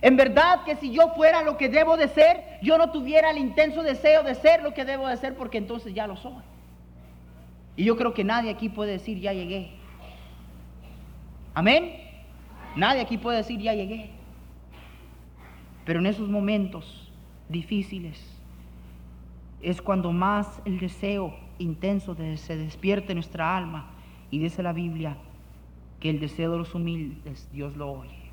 En 0.02 0.18
verdad 0.18 0.66
que 0.66 0.76
si 0.76 0.92
yo 0.92 1.14
fuera 1.16 1.44
lo 1.44 1.56
que 1.56 1.70
debo 1.70 1.96
de 1.96 2.10
ser, 2.10 2.60
yo 2.62 2.78
no 2.78 2.92
tuviera 2.92 3.32
el 3.32 3.38
intenso 3.38 3.84
deseo 3.84 4.22
de 4.22 4.36
ser 4.36 4.64
lo 4.64 4.74
que 4.74 4.84
debo 4.84 5.08
de 5.08 5.16
ser 5.16 5.36
porque 5.36 5.58
entonces 5.58 5.94
ya 5.94 6.08
lo 6.08 6.18
soy. 6.18 6.44
Y 7.78 7.86
yo 7.86 7.96
creo 7.96 8.14
que 8.14 8.26
nadie 8.26 8.52
aquí 8.52 8.68
puede 8.68 8.92
decir, 8.92 9.18
ya 9.22 9.32
llegué. 9.32 9.72
Amén. 11.54 12.02
Nadie 12.76 13.00
aquí 13.00 13.18
puede 13.18 13.38
decir, 13.38 13.62
ya 13.62 13.74
llegué. 13.74 14.10
Pero 15.86 16.00
en 16.00 16.06
esos 16.06 16.28
momentos 16.28 17.14
difíciles 17.48 18.22
es 19.62 19.82
cuando 19.82 20.12
más 20.12 20.62
el 20.66 20.80
deseo 20.80 21.47
intenso 21.60 22.16
de, 22.16 22.38
se 22.38 22.58
despierte 22.58 23.14
nuestra 23.14 23.56
alma. 23.56 23.92
Y 24.32 24.40
dice 24.40 24.64
la 24.64 24.74
Biblia 24.74 25.18
que 26.00 26.10
el 26.10 26.20
deseo 26.20 26.52
de 26.52 26.58
los 26.58 26.76
humildes 26.76 27.50
Dios 27.52 27.76
lo 27.76 27.92
oye. 27.92 28.28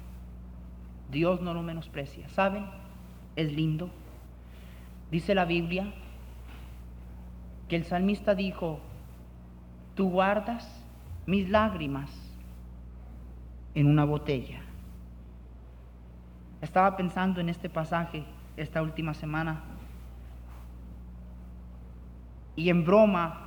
Dios 1.11 1.40
no 1.40 1.54
lo 1.54 1.62
menosprecia. 1.62 2.28
¿Saben? 2.31 2.66
Es 3.37 3.52
lindo. 3.52 3.90
Dice 5.11 5.35
la 5.35 5.45
Biblia 5.45 5.93
que 7.69 7.76
el 7.76 7.85
salmista 7.85 8.35
dijo, 8.35 8.81
tú 9.95 10.11
guardas 10.11 10.83
mis 11.26 11.49
lágrimas 11.49 12.11
en 13.75 13.87
una 13.87 14.04
botella. 14.04 14.61
Estaba 16.61 16.97
pensando 16.97 17.40
en 17.40 17.49
este 17.49 17.69
pasaje 17.69 18.25
esta 18.57 18.83
última 18.83 19.14
semana 19.14 19.62
y 22.57 22.69
en 22.71 22.85
broma, 22.85 23.45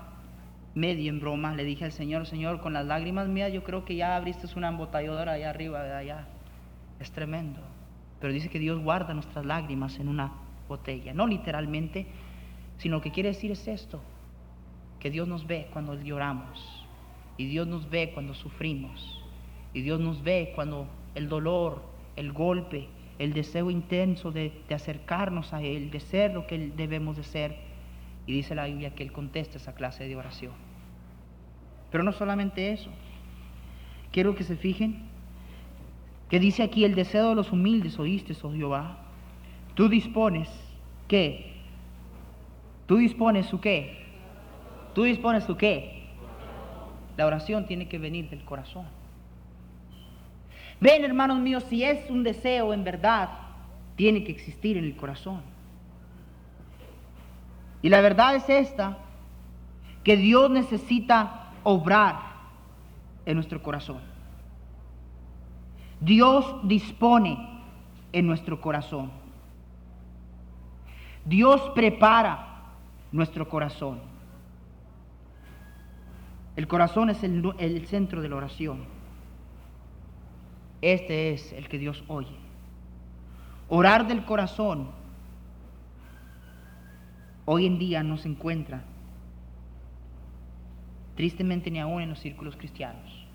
medio 0.75 1.09
en 1.09 1.19
broma, 1.19 1.55
le 1.55 1.63
dije 1.63 1.85
al 1.85 1.91
Señor, 1.91 2.27
Señor, 2.27 2.61
con 2.61 2.73
las 2.73 2.85
lágrimas 2.85 3.27
mías 3.27 3.51
yo 3.51 3.63
creo 3.63 3.85
que 3.85 3.95
ya 3.95 4.15
abriste 4.15 4.47
una 4.55 4.69
embotelladora 4.69 5.33
allá 5.33 5.49
arriba, 5.49 5.83
de 5.83 5.93
allá. 5.93 6.27
Es 6.99 7.11
tremendo. 7.11 7.59
Pero 8.19 8.33
dice 8.33 8.49
que 8.49 8.59
Dios 8.59 8.79
guarda 8.79 9.13
nuestras 9.13 9.45
lágrimas 9.45 9.99
en 9.99 10.07
una 10.07 10.31
botella. 10.67 11.13
No 11.13 11.27
literalmente, 11.27 12.07
sino 12.77 12.97
lo 12.97 13.01
que 13.01 13.11
quiere 13.11 13.29
decir 13.29 13.51
es 13.51 13.67
esto, 13.67 14.01
que 14.99 15.09
Dios 15.09 15.27
nos 15.27 15.47
ve 15.47 15.67
cuando 15.71 15.95
lloramos. 15.95 16.85
Y 17.37 17.45
Dios 17.45 17.67
nos 17.67 17.89
ve 17.89 18.11
cuando 18.13 18.33
sufrimos. 18.33 19.23
Y 19.73 19.81
Dios 19.81 19.99
nos 19.99 20.23
ve 20.23 20.51
cuando 20.55 20.87
el 21.15 21.29
dolor, 21.29 21.83
el 22.15 22.33
golpe, 22.33 22.87
el 23.19 23.33
deseo 23.33 23.69
intenso 23.69 24.31
de, 24.31 24.51
de 24.67 24.75
acercarnos 24.75 25.53
a 25.53 25.61
Él, 25.61 25.91
de 25.91 25.99
ser 25.99 26.33
lo 26.33 26.47
que 26.47 26.71
debemos 26.75 27.17
de 27.17 27.23
ser, 27.23 27.66
y 28.27 28.33
dice 28.33 28.53
la 28.53 28.65
Biblia 28.65 28.93
que 28.93 29.03
Él 29.03 29.11
contesta 29.11 29.57
esa 29.57 29.73
clase 29.73 30.07
de 30.07 30.15
oración. 30.15 30.53
Pero 31.89 32.03
no 32.03 32.11
solamente 32.11 32.71
eso. 32.71 32.91
Quiero 34.11 34.35
que 34.35 34.43
se 34.43 34.55
fijen 34.57 35.07
que 36.29 36.39
dice 36.39 36.61
aquí 36.61 36.83
el 36.83 36.93
deseo 36.93 37.29
de 37.29 37.35
los 37.35 37.51
humildes, 37.51 37.97
oíste, 37.97 38.35
oh 38.43 38.51
Jehová. 38.51 38.97
Tú 39.75 39.87
dispones, 39.87 40.49
¿qué? 41.07 41.53
Tú 42.85 42.97
dispones 42.97 43.45
su 43.45 43.61
qué? 43.61 44.05
Tú 44.93 45.03
dispones 45.03 45.45
su 45.45 45.55
qué? 45.55 46.03
La 47.15 47.25
oración 47.25 47.65
tiene 47.65 47.87
que 47.87 47.97
venir 47.97 48.29
del 48.29 48.43
corazón. 48.43 48.85
Ven, 50.79 51.03
hermanos 51.03 51.39
míos, 51.39 51.63
si 51.69 51.83
es 51.83 52.09
un 52.09 52.23
deseo 52.23 52.73
en 52.73 52.83
verdad, 52.83 53.29
tiene 53.95 54.23
que 54.23 54.31
existir 54.31 54.77
en 54.77 54.83
el 54.83 54.95
corazón. 54.95 55.41
Y 57.81 57.89
la 57.89 58.01
verdad 58.01 58.35
es 58.35 58.49
esta, 58.49 58.97
que 60.03 60.17
Dios 60.17 60.49
necesita 60.49 61.51
obrar 61.63 62.19
en 63.25 63.35
nuestro 63.35 63.61
corazón. 63.61 63.99
Dios 65.99 66.55
dispone 66.63 67.37
en 68.13 68.25
nuestro 68.25 68.61
corazón. 68.61 69.11
Dios 71.25 71.61
prepara 71.75 72.63
nuestro 73.11 73.49
corazón. 73.49 73.99
El 76.55 76.67
corazón 76.67 77.09
es 77.09 77.23
el, 77.23 77.53
el, 77.59 77.85
centro 77.87 78.21
de 78.21 78.29
la 78.29 78.37
oración. 78.37 78.85
Este 80.81 81.33
es 81.33 81.51
el 81.53 81.67
que 81.67 81.77
Dios 81.77 82.03
oye. 82.07 82.35
Orar 83.69 84.07
del 84.07 84.23
corazón 84.23 84.87
hoy 87.49 87.65
en 87.65 87.79
día 87.79 88.03
no 88.03 88.17
se 88.17 88.27
encuentra, 88.27 88.83
tristemente 91.15 91.71
ni 91.71 91.79
aún 91.79 92.01
en 92.01 92.09
los 92.09 92.19
círculos 92.19 92.57
cristianos. 92.57 93.25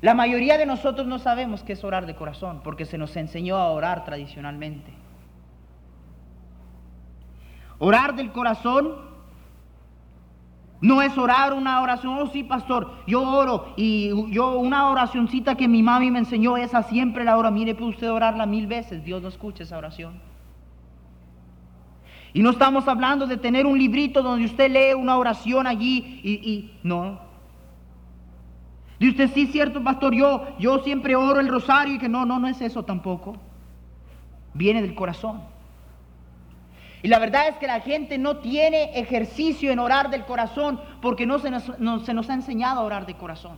La 0.00 0.12
mayoría 0.12 0.58
de 0.58 0.66
nosotros 0.66 1.06
no 1.06 1.20
sabemos 1.20 1.62
qué 1.62 1.74
es 1.74 1.84
orar 1.84 2.04
de 2.04 2.16
corazón, 2.16 2.62
porque 2.64 2.84
se 2.84 2.98
nos 2.98 3.16
enseñó 3.16 3.56
a 3.56 3.70
orar 3.70 4.04
tradicionalmente. 4.04 4.92
Orar 7.78 8.16
del 8.16 8.32
corazón 8.32 8.96
no 10.80 11.00
es 11.00 11.16
orar 11.16 11.52
una 11.52 11.80
oración, 11.82 12.18
oh 12.18 12.26
sí, 12.26 12.42
pastor, 12.42 12.90
yo 13.06 13.22
oro 13.22 13.72
y 13.76 14.32
yo 14.32 14.58
una 14.58 14.90
oracioncita 14.90 15.54
que 15.54 15.68
mi 15.68 15.82
mami 15.82 16.10
me 16.10 16.18
enseñó, 16.18 16.56
esa 16.56 16.82
siempre 16.82 17.22
la 17.22 17.36
ora. 17.36 17.52
Mire, 17.52 17.76
puede 17.76 17.92
usted 17.92 18.10
orarla 18.10 18.46
mil 18.46 18.66
veces, 18.66 19.04
Dios 19.04 19.22
no 19.22 19.28
escucha 19.28 19.62
esa 19.62 19.78
oración. 19.78 20.29
Y 22.32 22.42
no 22.42 22.50
estamos 22.50 22.86
hablando 22.86 23.26
de 23.26 23.36
tener 23.36 23.66
un 23.66 23.78
librito 23.78 24.22
donde 24.22 24.44
usted 24.44 24.70
lee 24.70 24.94
una 24.94 25.16
oración 25.16 25.66
allí 25.66 26.20
y, 26.22 26.32
y 26.50 26.78
no. 26.82 27.20
Y 29.00 29.08
usted, 29.08 29.30
sí, 29.32 29.46
cierto, 29.46 29.82
pastor, 29.82 30.14
yo, 30.14 30.46
yo 30.58 30.80
siempre 30.80 31.16
oro 31.16 31.40
el 31.40 31.48
rosario 31.48 31.94
y 31.94 31.98
que 31.98 32.08
no, 32.08 32.26
no, 32.26 32.38
no 32.38 32.48
es 32.48 32.60
eso 32.60 32.84
tampoco. 32.84 33.36
Viene 34.52 34.82
del 34.82 34.94
corazón. 34.94 35.40
Y 37.02 37.08
la 37.08 37.18
verdad 37.18 37.48
es 37.48 37.56
que 37.56 37.66
la 37.66 37.80
gente 37.80 38.18
no 38.18 38.36
tiene 38.36 38.98
ejercicio 38.98 39.72
en 39.72 39.78
orar 39.78 40.10
del 40.10 40.26
corazón 40.26 40.78
porque 41.00 41.24
no 41.24 41.38
se 41.38 41.50
nos, 41.50 41.64
se 42.04 42.12
nos 42.12 42.28
ha 42.28 42.34
enseñado 42.34 42.80
a 42.80 42.84
orar 42.84 43.06
de 43.06 43.14
corazón. 43.14 43.56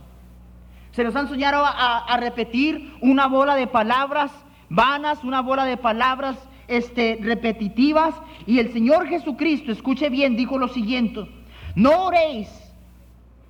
Se 0.91 1.03
nos 1.03 1.13
ha 1.15 1.21
enseñado 1.21 1.65
a, 1.65 1.97
a, 2.05 2.17
repetir 2.17 2.95
una 3.01 3.27
bola 3.27 3.55
de 3.55 3.67
palabras 3.67 4.31
vanas, 4.69 5.23
una 5.25 5.41
bola 5.41 5.65
de 5.65 5.75
palabras 5.75 6.37
este, 6.67 7.17
repetitivas. 7.21 8.15
Y 8.45 8.59
el 8.59 8.71
Señor 8.73 9.07
Jesucristo, 9.07 9.71
escuche 9.71 10.09
bien, 10.09 10.35
dijo 10.35 10.57
lo 10.57 10.67
siguiente, 10.67 11.27
no 11.75 12.05
oréis, 12.05 12.49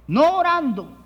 no 0.07 0.37
orando 0.37 1.03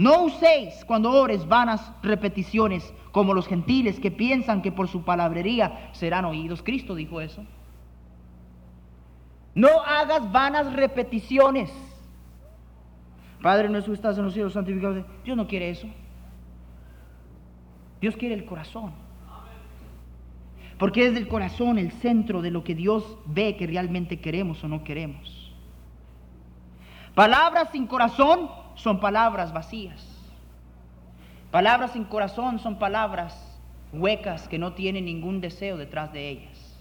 no 0.00 0.24
uséis 0.24 0.82
cuando 0.86 1.10
ores 1.10 1.46
vanas 1.46 1.92
repeticiones 2.02 2.90
como 3.12 3.34
los 3.34 3.46
gentiles 3.46 4.00
que 4.00 4.10
piensan 4.10 4.62
que 4.62 4.72
por 4.72 4.88
su 4.88 5.02
palabrería 5.04 5.90
serán 5.92 6.24
oídos. 6.24 6.62
Cristo 6.62 6.94
dijo 6.94 7.20
eso. 7.20 7.44
No 9.54 9.82
hagas 9.82 10.32
vanas 10.32 10.72
repeticiones. 10.72 11.70
Padre 13.42 13.68
nuestro 13.68 13.92
estás 13.92 14.16
en 14.16 14.24
los 14.24 14.32
cielos 14.32 14.54
santificado. 14.54 15.04
Dios 15.22 15.36
no 15.36 15.46
quiere 15.46 15.68
eso. 15.68 15.86
Dios 18.00 18.16
quiere 18.16 18.34
el 18.36 18.46
corazón. 18.46 18.92
Porque 20.80 21.06
es 21.06 21.12
del 21.12 21.28
corazón 21.28 21.78
el 21.78 21.92
centro 21.92 22.40
de 22.40 22.50
lo 22.50 22.64
que 22.64 22.74
Dios 22.74 23.04
ve 23.26 23.54
que 23.56 23.66
realmente 23.66 24.18
queremos 24.18 24.64
o 24.64 24.68
no 24.68 24.82
queremos. 24.82 25.52
Palabras 27.14 27.68
sin 27.70 27.86
corazón 27.86 28.48
son 28.76 28.98
palabras 28.98 29.52
vacías. 29.52 30.02
Palabras 31.50 31.92
sin 31.92 32.04
corazón 32.04 32.60
son 32.60 32.78
palabras 32.78 33.60
huecas 33.92 34.48
que 34.48 34.58
no 34.58 34.72
tienen 34.72 35.04
ningún 35.04 35.42
deseo 35.42 35.76
detrás 35.76 36.14
de 36.14 36.30
ellas. 36.30 36.78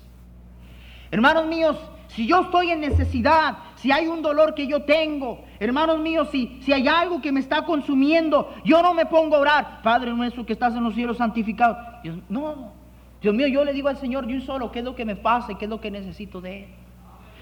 Hermanos 1.12 1.48
míos, 1.48 1.78
si 2.08 2.26
yo 2.26 2.44
estoy 2.44 2.72
en 2.72 2.80
necesidad, 2.80 3.58
si 3.76 3.92
hay 3.92 4.08
un 4.08 4.22
dolor 4.22 4.56
que 4.56 4.66
yo 4.66 4.84
tengo, 4.84 5.44
hermanos 5.60 6.00
míos, 6.00 6.30
si, 6.32 6.62
si 6.62 6.72
hay 6.72 6.88
algo 6.88 7.20
que 7.20 7.34
me 7.34 7.42
está 7.42 7.66
consumiendo, 7.66 8.54
yo 8.64 8.82
no 8.82 8.94
me 8.94 9.08
pongo 9.08 9.36
a 9.36 9.40
orar, 9.40 9.82
Padre 9.82 10.14
nuestro 10.14 10.46
que 10.46 10.54
estás 10.54 10.74
en 10.74 10.86
los 10.86 10.94
cielos 10.94 11.18
santificado. 11.18 11.78
Dios, 12.02 12.18
no, 12.30 12.79
Dios 13.22 13.36
mío, 13.36 13.48
yo 13.48 13.66
le 13.66 13.74
digo 13.74 13.90
al 13.90 13.98
Señor 13.98 14.26
de 14.26 14.34
un 14.34 14.42
solo 14.42 14.72
qué 14.72 14.80
es 14.80 14.86
lo 14.86 14.96
que 14.96 15.06
me 15.06 15.16
pasa 15.16 15.52
y 15.52 15.56
qué 15.56 15.66
es 15.66 15.70
lo 15.70 15.82
que 15.82 15.92
necesito 15.92 16.40
de 16.42 16.64
Él. 16.64 16.70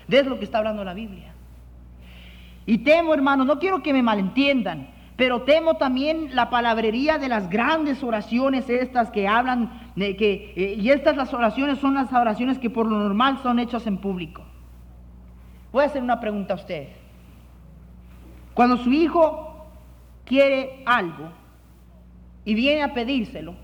De 0.08 0.24
lo 0.24 0.40
que 0.40 0.46
está 0.46 0.58
hablando 0.58 0.84
la 0.84 0.94
Biblia. 0.94 1.34
Y 2.66 2.80
temo, 2.80 3.14
hermanos, 3.14 3.46
no 3.46 3.60
quiero 3.60 3.84
que 3.84 3.94
me 3.94 4.02
malentiendan, 4.02 4.88
pero 5.16 5.44
temo 5.44 5.78
también 5.78 6.36
la 6.36 6.50
palabrería 6.50 7.18
de 7.18 7.30
las 7.30 7.50
grandes 7.50 8.04
oraciones 8.04 8.70
estas 8.70 9.10
que 9.10 9.28
hablan 9.28 9.92
de 9.96 10.16
que, 10.16 10.54
eh, 10.56 10.76
y 10.78 10.90
estas 10.90 11.16
las 11.16 11.34
oraciones 11.34 11.80
son 11.80 11.96
las 11.96 12.12
oraciones 12.12 12.60
que 12.60 12.70
por 12.70 12.86
lo 12.86 12.98
normal 13.00 13.40
son 13.42 13.60
hechas 13.60 13.88
en 13.88 13.98
público. 13.98 14.44
Voy 15.72 15.84
a 15.84 15.88
hacer 15.88 16.02
una 16.02 16.20
pregunta 16.20 16.54
a 16.54 16.58
usted. 16.58 16.90
Cuando 18.54 18.78
su 18.78 18.92
hijo 18.92 19.66
quiere 20.26 20.84
algo 20.86 21.30
y 22.44 22.54
viene 22.54 22.84
a 22.84 22.94
pedírselo, 22.94 23.56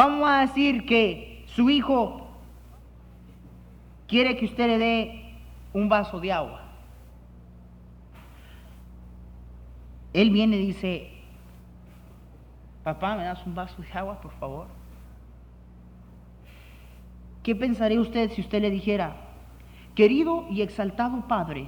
vamos 0.00 0.26
a 0.30 0.40
decir 0.40 0.86
que 0.86 1.44
su 1.54 1.68
hijo 1.68 2.26
quiere 4.08 4.34
que 4.38 4.46
usted 4.46 4.66
le 4.66 4.78
dé 4.78 5.34
un 5.74 5.90
vaso 5.90 6.18
de 6.18 6.32
agua. 6.32 6.62
Él 10.14 10.30
viene 10.30 10.56
y 10.56 10.68
dice, 10.68 11.10
papá, 12.82 13.14
¿me 13.14 13.24
das 13.24 13.44
un 13.44 13.54
vaso 13.54 13.82
de 13.82 13.92
agua, 13.92 14.18
por 14.22 14.32
favor? 14.40 14.68
¿Qué 17.42 17.54
pensaría 17.54 18.00
usted 18.00 18.30
si 18.32 18.40
usted 18.40 18.62
le 18.62 18.70
dijera, 18.70 19.16
querido 19.94 20.46
y 20.50 20.62
exaltado 20.62 21.28
Padre, 21.28 21.66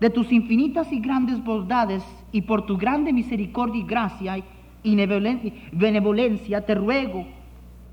de 0.00 0.08
tus 0.08 0.32
infinitas 0.32 0.90
y 0.90 1.00
grandes 1.00 1.44
bondades 1.44 2.02
y 2.32 2.40
por 2.40 2.64
tu 2.64 2.78
grande 2.78 3.12
misericordia 3.12 3.82
y 3.82 3.84
gracia 3.84 4.38
y 4.82 4.96
benevolencia, 5.72 6.64
te 6.64 6.74
ruego 6.74 7.26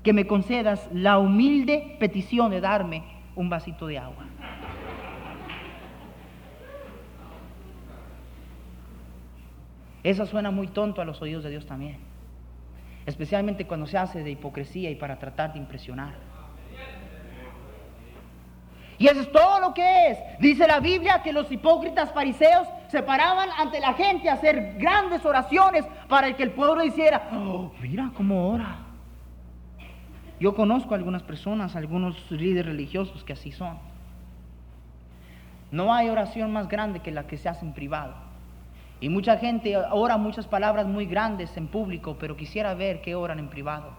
que 0.02 0.12
me 0.12 0.26
concedas 0.26 0.88
la 0.92 1.18
humilde 1.18 1.96
petición 1.98 2.50
de 2.50 2.60
darme 2.60 3.02
un 3.36 3.48
vasito 3.48 3.86
de 3.86 3.98
agua? 3.98 4.24
Eso 10.02 10.24
suena 10.26 10.50
muy 10.50 10.68
tonto 10.68 11.02
a 11.02 11.04
los 11.04 11.20
oídos 11.20 11.44
de 11.44 11.50
Dios 11.50 11.66
también. 11.66 11.98
Especialmente 13.04 13.66
cuando 13.66 13.86
se 13.86 13.98
hace 13.98 14.22
de 14.22 14.30
hipocresía 14.30 14.90
y 14.90 14.94
para 14.94 15.18
tratar 15.18 15.52
de 15.52 15.58
impresionar. 15.58 16.14
Y 18.98 19.06
eso 19.06 19.20
es 19.20 19.30
todo 19.30 19.60
lo 19.60 19.74
que 19.74 20.08
es. 20.10 20.18
Dice 20.40 20.66
la 20.66 20.80
Biblia 20.80 21.22
que 21.22 21.32
los 21.32 21.50
hipócritas 21.50 22.12
fariseos 22.12 22.66
se 22.88 23.02
paraban 23.02 23.50
ante 23.58 23.80
la 23.80 23.94
gente 23.94 24.28
a 24.28 24.34
hacer 24.34 24.76
grandes 24.78 25.24
oraciones 25.24 25.84
para 26.08 26.34
que 26.34 26.42
el 26.42 26.52
pueblo 26.52 26.82
hiciera, 26.84 27.28
oh, 27.32 27.72
mira 27.80 28.10
cómo 28.16 28.48
ora. 28.50 28.78
Yo 30.40 30.54
conozco 30.54 30.94
a 30.94 30.96
algunas 30.96 31.22
personas, 31.22 31.74
algunos 31.76 32.30
líderes 32.30 32.66
religiosos 32.66 33.24
que 33.24 33.32
así 33.32 33.52
son. 33.52 33.78
No 35.70 35.92
hay 35.92 36.08
oración 36.08 36.52
más 36.52 36.68
grande 36.68 37.00
que 37.00 37.10
la 37.10 37.26
que 37.26 37.36
se 37.36 37.48
hace 37.48 37.66
en 37.66 37.74
privado. 37.74 38.14
Y 39.00 39.08
mucha 39.10 39.36
gente 39.36 39.76
ora 39.76 40.16
muchas 40.16 40.46
palabras 40.46 40.86
muy 40.86 41.06
grandes 41.06 41.56
en 41.56 41.68
público, 41.68 42.16
pero 42.18 42.36
quisiera 42.36 42.74
ver 42.74 43.00
qué 43.00 43.14
oran 43.14 43.38
en 43.38 43.48
privado. 43.48 43.90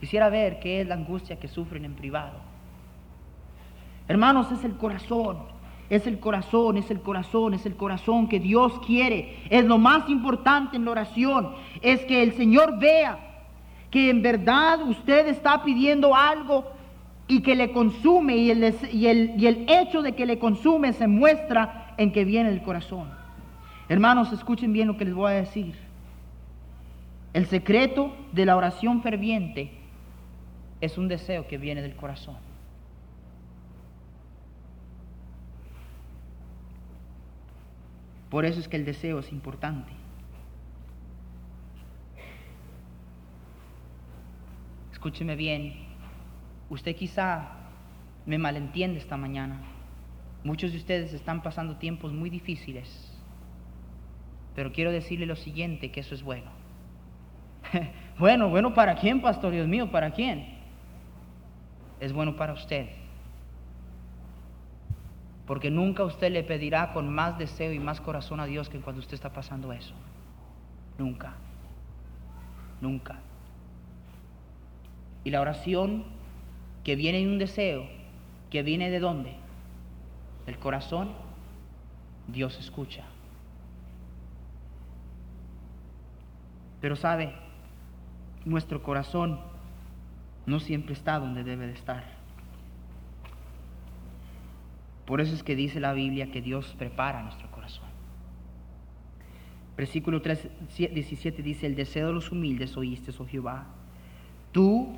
Quisiera 0.00 0.28
ver 0.30 0.58
qué 0.58 0.80
es 0.80 0.88
la 0.88 0.94
angustia 0.94 1.38
que 1.38 1.46
sufren 1.46 1.84
en 1.84 1.94
privado. 1.94 2.40
Hermanos, 4.08 4.50
es 4.50 4.64
el 4.64 4.76
corazón, 4.76 5.38
es 5.94 6.06
el 6.06 6.18
corazón, 6.20 6.78
es 6.78 6.90
el 6.90 7.02
corazón, 7.02 7.52
es 7.52 7.66
el 7.66 7.76
corazón 7.76 8.26
que 8.26 8.40
Dios 8.40 8.80
quiere. 8.86 9.36
Es 9.50 9.64
lo 9.66 9.76
más 9.76 10.08
importante 10.08 10.76
en 10.76 10.86
la 10.86 10.92
oración, 10.92 11.50
es 11.82 12.00
que 12.06 12.22
el 12.22 12.32
Señor 12.32 12.78
vea 12.78 13.18
que 13.90 14.08
en 14.08 14.22
verdad 14.22 14.80
usted 14.88 15.26
está 15.28 15.62
pidiendo 15.62 16.16
algo 16.16 16.64
y 17.28 17.42
que 17.42 17.54
le 17.54 17.72
consume 17.72 18.36
y 18.38 18.50
el, 18.50 18.74
y 18.90 19.06
el- 19.06 19.34
y 19.36 19.46
el 19.46 19.66
hecho 19.68 20.00
de 20.00 20.12
que 20.12 20.24
le 20.24 20.38
consume 20.38 20.94
se 20.94 21.06
muestra 21.06 21.92
en 21.98 22.10
que 22.10 22.24
viene 22.24 22.48
el 22.48 22.62
corazón. 22.62 23.10
Hermanos, 23.90 24.32
escuchen 24.32 24.72
bien 24.72 24.88
lo 24.88 24.96
que 24.96 25.04
les 25.04 25.12
voy 25.12 25.32
a 25.32 25.34
decir. 25.34 25.74
El 27.34 27.44
secreto 27.46 28.12
de 28.32 28.46
la 28.46 28.56
oración 28.56 29.02
ferviente 29.02 29.70
es 30.80 30.96
un 30.96 31.08
deseo 31.08 31.46
que 31.46 31.58
viene 31.58 31.82
del 31.82 31.94
corazón. 31.96 32.36
Por 38.32 38.46
eso 38.46 38.60
es 38.60 38.66
que 38.66 38.78
el 38.78 38.86
deseo 38.86 39.18
es 39.18 39.30
importante. 39.30 39.92
Escúcheme 44.90 45.36
bien, 45.36 45.74
usted 46.70 46.96
quizá 46.96 47.50
me 48.24 48.38
malentiende 48.38 49.00
esta 49.00 49.18
mañana. 49.18 49.60
Muchos 50.44 50.72
de 50.72 50.78
ustedes 50.78 51.12
están 51.12 51.42
pasando 51.42 51.76
tiempos 51.76 52.14
muy 52.14 52.30
difíciles, 52.30 53.12
pero 54.54 54.72
quiero 54.72 54.92
decirle 54.92 55.26
lo 55.26 55.36
siguiente, 55.36 55.90
que 55.90 56.00
eso 56.00 56.14
es 56.14 56.22
bueno. 56.22 56.50
bueno, 58.18 58.48
bueno, 58.48 58.72
¿para 58.72 58.94
quién, 58.94 59.20
pastor 59.20 59.52
Dios 59.52 59.68
mío? 59.68 59.90
¿Para 59.90 60.12
quién? 60.12 60.56
Es 62.00 62.14
bueno 62.14 62.34
para 62.34 62.54
usted. 62.54 63.01
Porque 65.52 65.70
nunca 65.70 66.02
usted 66.02 66.32
le 66.32 66.44
pedirá 66.44 66.94
con 66.94 67.12
más 67.12 67.36
deseo 67.36 67.74
y 67.74 67.78
más 67.78 68.00
corazón 68.00 68.40
a 68.40 68.46
Dios 68.46 68.70
que 68.70 68.80
cuando 68.80 69.00
usted 69.00 69.12
está 69.12 69.34
pasando 69.34 69.70
eso. 69.74 69.92
Nunca. 70.96 71.34
Nunca. 72.80 73.18
Y 75.24 75.30
la 75.30 75.42
oración 75.42 76.04
que 76.84 76.96
viene 76.96 77.18
de 77.18 77.26
un 77.26 77.38
deseo, 77.38 77.86
que 78.48 78.62
viene 78.62 78.88
de 78.88 78.98
dónde? 78.98 79.34
Del 80.46 80.58
corazón, 80.58 81.10
Dios 82.28 82.58
escucha. 82.58 83.04
Pero 86.80 86.96
sabe, 86.96 87.34
nuestro 88.46 88.82
corazón 88.82 89.38
no 90.46 90.60
siempre 90.60 90.94
está 90.94 91.18
donde 91.18 91.44
debe 91.44 91.66
de 91.66 91.74
estar. 91.74 92.21
Por 95.12 95.20
eso 95.20 95.34
es 95.34 95.42
que 95.42 95.54
dice 95.54 95.78
la 95.78 95.92
Biblia 95.92 96.30
que 96.30 96.40
Dios 96.40 96.74
prepara 96.78 97.22
nuestro 97.22 97.46
corazón. 97.50 97.84
Versículo 99.76 100.22
3, 100.22 100.48
17 100.74 101.42
dice, 101.42 101.66
el 101.66 101.74
deseo 101.74 102.06
de 102.06 102.14
los 102.14 102.32
humildes 102.32 102.78
oíste, 102.78 103.12
oh 103.18 103.26
Jehová. 103.26 103.66
Tú 104.52 104.94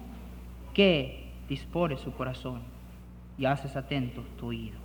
que 0.73 1.33
dispones 1.49 1.99
su 1.99 2.13
corazón 2.13 2.63
y 3.37 3.45
haces 3.47 3.75
atento 3.75 4.23
tu 4.39 4.47
oído. 4.47 4.79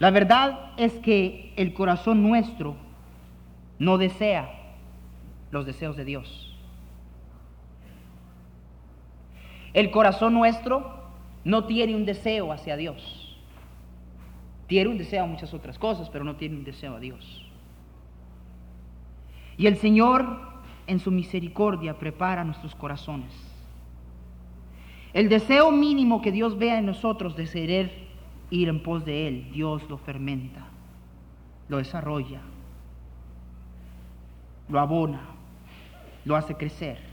La 0.00 0.10
verdad 0.10 0.72
es 0.76 0.94
que 0.94 1.52
el 1.54 1.72
corazón 1.72 2.20
nuestro 2.20 2.74
no 3.78 3.96
desea 3.96 4.74
los 5.52 5.66
deseos 5.66 5.96
de 5.96 6.04
Dios. 6.04 6.58
El 9.72 9.92
corazón 9.92 10.34
nuestro 10.34 10.97
no 11.44 11.64
tiene 11.64 11.94
un 11.94 12.04
deseo 12.04 12.52
hacia 12.52 12.76
Dios. 12.76 13.36
Tiene 14.66 14.90
un 14.90 14.98
deseo 14.98 15.24
a 15.24 15.26
muchas 15.26 15.54
otras 15.54 15.78
cosas, 15.78 16.10
pero 16.10 16.24
no 16.24 16.36
tiene 16.36 16.56
un 16.56 16.64
deseo 16.64 16.96
a 16.96 17.00
Dios. 17.00 17.44
Y 19.56 19.66
el 19.66 19.76
Señor 19.76 20.38
en 20.86 21.00
su 21.00 21.10
misericordia 21.10 21.98
prepara 21.98 22.44
nuestros 22.44 22.74
corazones. 22.74 23.32
El 25.12 25.28
deseo 25.28 25.70
mínimo 25.70 26.20
que 26.22 26.32
Dios 26.32 26.58
vea 26.58 26.78
en 26.78 26.86
nosotros 26.86 27.34
de 27.34 27.46
querer 27.46 27.90
ir 28.50 28.68
en 28.68 28.82
pos 28.82 29.04
de 29.04 29.28
Él, 29.28 29.50
Dios 29.52 29.82
lo 29.88 29.98
fermenta, 29.98 30.66
lo 31.68 31.78
desarrolla, 31.78 32.40
lo 34.68 34.80
abona, 34.80 35.20
lo 36.24 36.36
hace 36.36 36.54
crecer. 36.54 37.07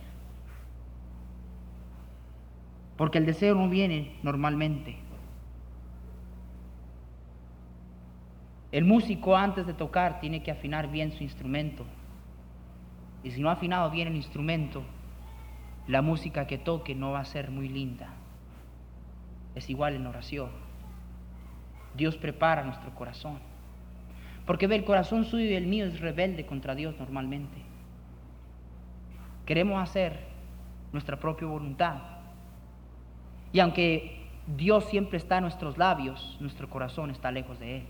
Porque 2.97 3.17
el 3.17 3.25
deseo 3.25 3.55
no 3.55 3.69
viene 3.69 4.15
normalmente. 4.23 4.97
El 8.71 8.83
músico 8.83 9.37
antes 9.37 9.65
de 9.65 9.73
tocar 9.73 10.19
tiene 10.19 10.43
que 10.43 10.51
afinar 10.51 10.89
bien 10.89 11.11
su 11.11 11.23
instrumento. 11.23 11.85
Y 13.23 13.31
si 13.31 13.41
no 13.41 13.49
ha 13.49 13.53
afinado 13.53 13.89
bien 13.89 14.07
el 14.07 14.15
instrumento, 14.15 14.83
la 15.87 16.01
música 16.01 16.47
que 16.47 16.57
toque 16.57 16.95
no 16.95 17.11
va 17.11 17.19
a 17.19 17.25
ser 17.25 17.51
muy 17.51 17.69
linda. 17.69 18.09
Es 19.55 19.69
igual 19.69 19.95
en 19.95 20.07
oración. 20.07 20.49
Dios 21.95 22.17
prepara 22.17 22.63
nuestro 22.63 22.93
corazón. 22.93 23.39
Porque 24.45 24.67
ve, 24.67 24.75
el 24.75 24.83
corazón 24.83 25.25
suyo 25.25 25.45
y 25.45 25.55
el 25.55 25.67
mío 25.67 25.85
es 25.85 25.99
rebelde 25.99 26.45
contra 26.45 26.75
Dios 26.75 26.95
normalmente. 26.99 27.57
Queremos 29.45 29.81
hacer 29.81 30.19
nuestra 30.91 31.19
propia 31.19 31.47
voluntad. 31.47 32.14
Y 33.55 33.61
aunque 33.61 34.17
Dios 34.47 34.83
siempre 34.89 35.17
está 35.17 35.37
en 35.37 35.43
nuestros 35.43 35.77
labios, 35.77 36.35
nuestro 36.41 36.69
corazón 36.69 37.09
está 37.09 37.31
lejos 37.31 37.57
de 37.57 37.77
Él. 37.77 37.83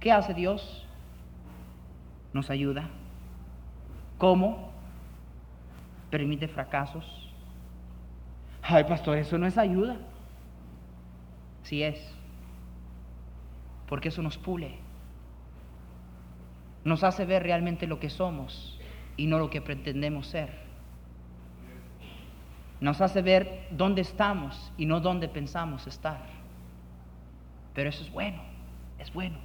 ¿Qué 0.00 0.10
hace 0.10 0.32
Dios? 0.32 0.86
Nos 2.32 2.48
ayuda. 2.48 2.88
¿Cómo? 4.16 4.72
Permite 6.08 6.48
fracasos. 6.48 7.30
Ay, 8.62 8.84
pastor, 8.84 9.18
eso 9.18 9.36
no 9.36 9.46
es 9.46 9.58
ayuda. 9.58 9.98
Sí 11.62 11.82
es. 11.82 12.02
Porque 13.86 14.08
eso 14.08 14.22
nos 14.22 14.38
pule. 14.38 14.78
Nos 16.84 17.04
hace 17.04 17.26
ver 17.26 17.42
realmente 17.42 17.86
lo 17.86 18.00
que 18.00 18.08
somos 18.08 18.80
y 19.18 19.26
no 19.26 19.38
lo 19.38 19.50
que 19.50 19.60
pretendemos 19.60 20.26
ser. 20.28 20.69
Nos 22.80 23.00
hace 23.00 23.20
ver 23.20 23.68
dónde 23.70 24.00
estamos 24.00 24.72
y 24.78 24.86
no 24.86 25.00
dónde 25.00 25.28
pensamos 25.28 25.86
estar. 25.86 26.18
Pero 27.74 27.90
eso 27.90 28.02
es 28.02 28.10
bueno, 28.10 28.40
es 28.98 29.12
bueno. 29.12 29.36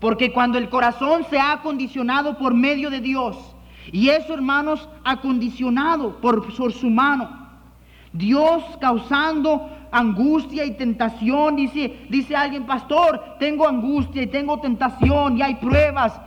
Porque 0.00 0.32
cuando 0.32 0.58
el 0.58 0.68
corazón 0.68 1.24
se 1.28 1.38
ha 1.38 1.52
acondicionado 1.52 2.38
por 2.38 2.54
medio 2.54 2.90
de 2.90 3.00
Dios, 3.00 3.36
y 3.92 4.08
eso, 4.08 4.34
hermanos, 4.34 4.88
acondicionado 5.04 6.20
por, 6.20 6.54
por 6.54 6.72
su 6.72 6.90
mano, 6.90 7.46
Dios 8.12 8.62
causando 8.80 9.70
angustia 9.90 10.64
y 10.64 10.72
tentación, 10.72 11.56
dice, 11.56 12.06
dice 12.08 12.36
alguien, 12.36 12.66
pastor, 12.66 13.36
tengo 13.38 13.66
angustia 13.66 14.22
y 14.22 14.26
tengo 14.26 14.60
tentación 14.60 15.38
y 15.38 15.42
hay 15.42 15.56
pruebas. 15.56 16.20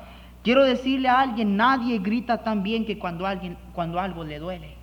Quiero 0.43 0.63
decirle 0.63 1.09
a 1.09 1.19
alguien, 1.19 1.57
nadie 1.57 1.99
grita 1.99 2.43
tan 2.43 2.63
bien 2.63 2.85
que 2.85 2.97
cuando, 2.97 3.25
alguien, 3.25 3.57
cuando 3.73 3.99
algo 3.99 4.23
le 4.23 4.39
duele. 4.39 4.78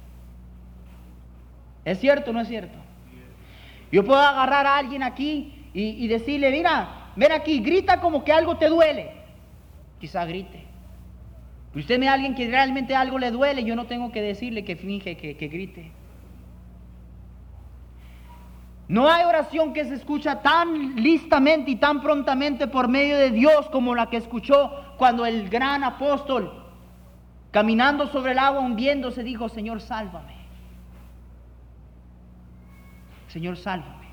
¿Es 1.86 2.00
cierto 2.00 2.32
o 2.32 2.34
no 2.34 2.40
es 2.40 2.48
cierto? 2.48 2.76
Yo 3.92 4.04
puedo 4.04 4.20
agarrar 4.20 4.66
a 4.66 4.76
alguien 4.76 5.04
aquí 5.04 5.54
y, 5.72 6.08
decirle, 6.08 6.50
mira, 6.50 7.12
ven 7.14 7.30
aquí, 7.30 7.60
grita 7.60 8.00
como 8.00 8.24
que 8.24 8.32
algo 8.32 8.56
te 8.56 8.68
duele. 8.68 9.12
Quizá 10.00 10.24
grite. 10.24 10.64
Usted 11.76 11.98
me 12.00 12.08
alguien 12.08 12.34
que 12.34 12.48
realmente 12.48 12.96
algo 12.96 13.18
le 13.18 13.30
duele, 13.30 13.62
yo 13.62 13.76
no 13.76 13.86
tengo 13.86 14.10
que 14.10 14.20
decirle 14.20 14.64
que 14.64 14.74
finge 14.74 15.16
que, 15.16 15.36
que 15.36 15.46
grite. 15.46 15.92
No 18.88 19.08
hay 19.08 19.24
oración 19.24 19.72
que 19.72 19.84
se 19.84 19.94
escucha 19.94 20.42
tan 20.42 20.96
listamente 20.96 21.70
y 21.70 21.76
tan 21.76 22.02
prontamente 22.02 22.66
por 22.66 22.88
medio 22.88 23.16
de 23.16 23.30
Dios 23.30 23.68
como 23.70 23.94
la 23.94 24.10
que 24.10 24.16
escuchó 24.16 24.72
cuando 24.96 25.24
el 25.24 25.48
gran 25.48 25.84
apóstol, 25.84 26.64
caminando 27.52 28.08
sobre 28.08 28.32
el 28.32 28.38
agua 28.40 28.60
hundiéndose, 28.60 29.22
dijo, 29.22 29.48
Señor, 29.48 29.80
sálvame. 29.80 30.35
Señor, 33.36 33.58
sálvame. 33.58 34.06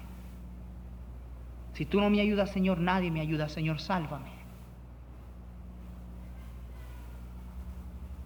Si 1.75 1.85
tú 1.85 2.01
no 2.01 2.09
me 2.09 2.19
ayudas, 2.19 2.51
Señor, 2.51 2.77
nadie 2.77 3.09
me 3.09 3.21
ayuda. 3.21 3.47
Señor, 3.47 3.79
sálvame. 3.79 4.29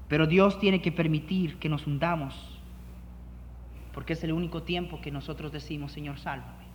Pero 0.08 0.26
Dios 0.26 0.58
tiene 0.58 0.82
que 0.82 0.92
permitir 0.92 1.60
que 1.60 1.70
nos 1.70 1.86
hundamos, 1.86 2.34
porque 3.94 4.14
es 4.14 4.24
el 4.24 4.34
único 4.34 4.64
tiempo 4.64 5.00
que 5.00 5.12
nosotros 5.12 5.52
decimos, 5.52 5.92
Señor, 5.92 6.18
sálvame. 6.18 6.66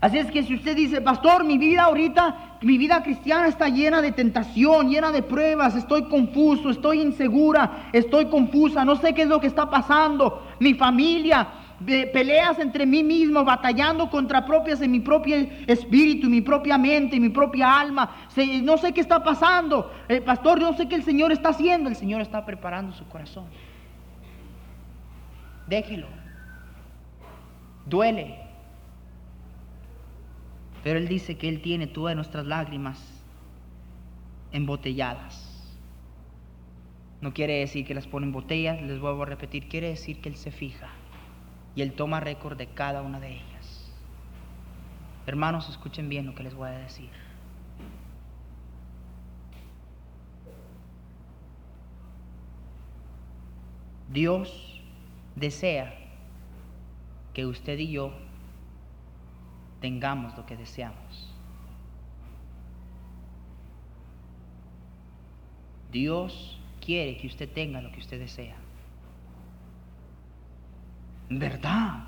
Así 0.00 0.18
es 0.18 0.30
que 0.30 0.42
si 0.42 0.54
usted 0.54 0.76
dice, 0.76 1.00
pastor, 1.00 1.42
mi 1.42 1.58
vida 1.58 1.84
ahorita, 1.84 2.58
mi 2.60 2.78
vida 2.78 3.02
cristiana 3.02 3.48
está 3.48 3.68
llena 3.68 4.00
de 4.00 4.12
tentación, 4.12 4.90
llena 4.90 5.10
de 5.10 5.22
pruebas, 5.22 5.74
estoy 5.74 6.04
confuso, 6.04 6.70
estoy 6.70 7.00
insegura, 7.00 7.88
estoy 7.92 8.26
confusa, 8.26 8.84
no 8.84 8.94
sé 8.94 9.12
qué 9.14 9.22
es 9.22 9.28
lo 9.28 9.40
que 9.40 9.48
está 9.48 9.68
pasando, 9.68 10.47
mi 10.60 10.74
familia, 10.74 11.48
peleas 12.12 12.58
entre 12.58 12.84
mí 12.86 13.02
mismo, 13.02 13.44
batallando 13.44 14.10
contra 14.10 14.44
propias 14.44 14.80
en 14.80 14.90
mi 14.90 15.00
propio 15.00 15.36
espíritu, 15.66 16.28
mi 16.28 16.40
propia 16.40 16.76
mente, 16.76 17.20
mi 17.20 17.28
propia 17.28 17.80
alma. 17.80 18.10
No 18.62 18.76
sé 18.78 18.92
qué 18.92 19.00
está 19.00 19.22
pasando. 19.22 19.92
El 20.08 20.22
pastor, 20.22 20.60
no 20.60 20.74
sé 20.74 20.88
qué 20.88 20.96
el 20.96 21.04
Señor 21.04 21.32
está 21.32 21.50
haciendo. 21.50 21.88
El 21.88 21.96
Señor 21.96 22.20
está 22.20 22.44
preparando 22.44 22.92
su 22.92 23.06
corazón. 23.06 23.46
Déjelo. 25.66 26.08
Duele. 27.86 28.40
Pero 30.82 30.98
Él 30.98 31.08
dice 31.08 31.36
que 31.36 31.48
Él 31.48 31.60
tiene 31.60 31.86
todas 31.86 32.14
nuestras 32.16 32.46
lágrimas 32.46 32.98
embotelladas. 34.52 35.47
No 37.20 37.34
quiere 37.34 37.58
decir 37.58 37.84
que 37.84 37.94
las 37.94 38.06
pone 38.06 38.26
en 38.26 38.32
botellas, 38.32 38.80
les 38.80 39.00
vuelvo 39.00 39.24
a 39.24 39.26
repetir, 39.26 39.68
quiere 39.68 39.88
decir 39.88 40.20
que 40.20 40.28
Él 40.28 40.36
se 40.36 40.52
fija 40.52 40.88
y 41.74 41.82
Él 41.82 41.92
toma 41.92 42.20
récord 42.20 42.56
de 42.56 42.68
cada 42.68 43.02
una 43.02 43.18
de 43.18 43.32
ellas. 43.34 43.92
Hermanos, 45.26 45.68
escuchen 45.68 46.08
bien 46.08 46.26
lo 46.26 46.34
que 46.34 46.44
les 46.44 46.54
voy 46.54 46.68
a 46.68 46.78
decir. 46.78 47.10
Dios 54.10 54.82
desea 55.36 55.94
que 57.34 57.46
usted 57.46 57.78
y 57.78 57.90
yo 57.90 58.12
tengamos 59.80 60.36
lo 60.36 60.46
que 60.46 60.56
deseamos. 60.56 61.34
Dios 65.92 66.57
quiere 66.88 67.18
que 67.18 67.26
usted 67.26 67.50
tenga 67.50 67.82
lo 67.82 67.92
que 67.92 68.00
usted 68.00 68.18
desea. 68.18 68.56
¿Verdad? 71.28 72.04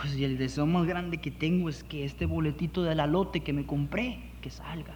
Pues 0.00 0.16
y 0.16 0.22
el 0.22 0.38
deseo 0.38 0.64
más 0.64 0.86
grande 0.86 1.20
que 1.20 1.32
tengo 1.32 1.68
es 1.68 1.82
que 1.82 2.04
este 2.04 2.24
boletito 2.24 2.84
de 2.84 2.94
la 2.94 3.08
lote 3.08 3.40
que 3.40 3.52
me 3.52 3.66
compré, 3.66 4.20
que 4.40 4.48
salga. 4.48 4.94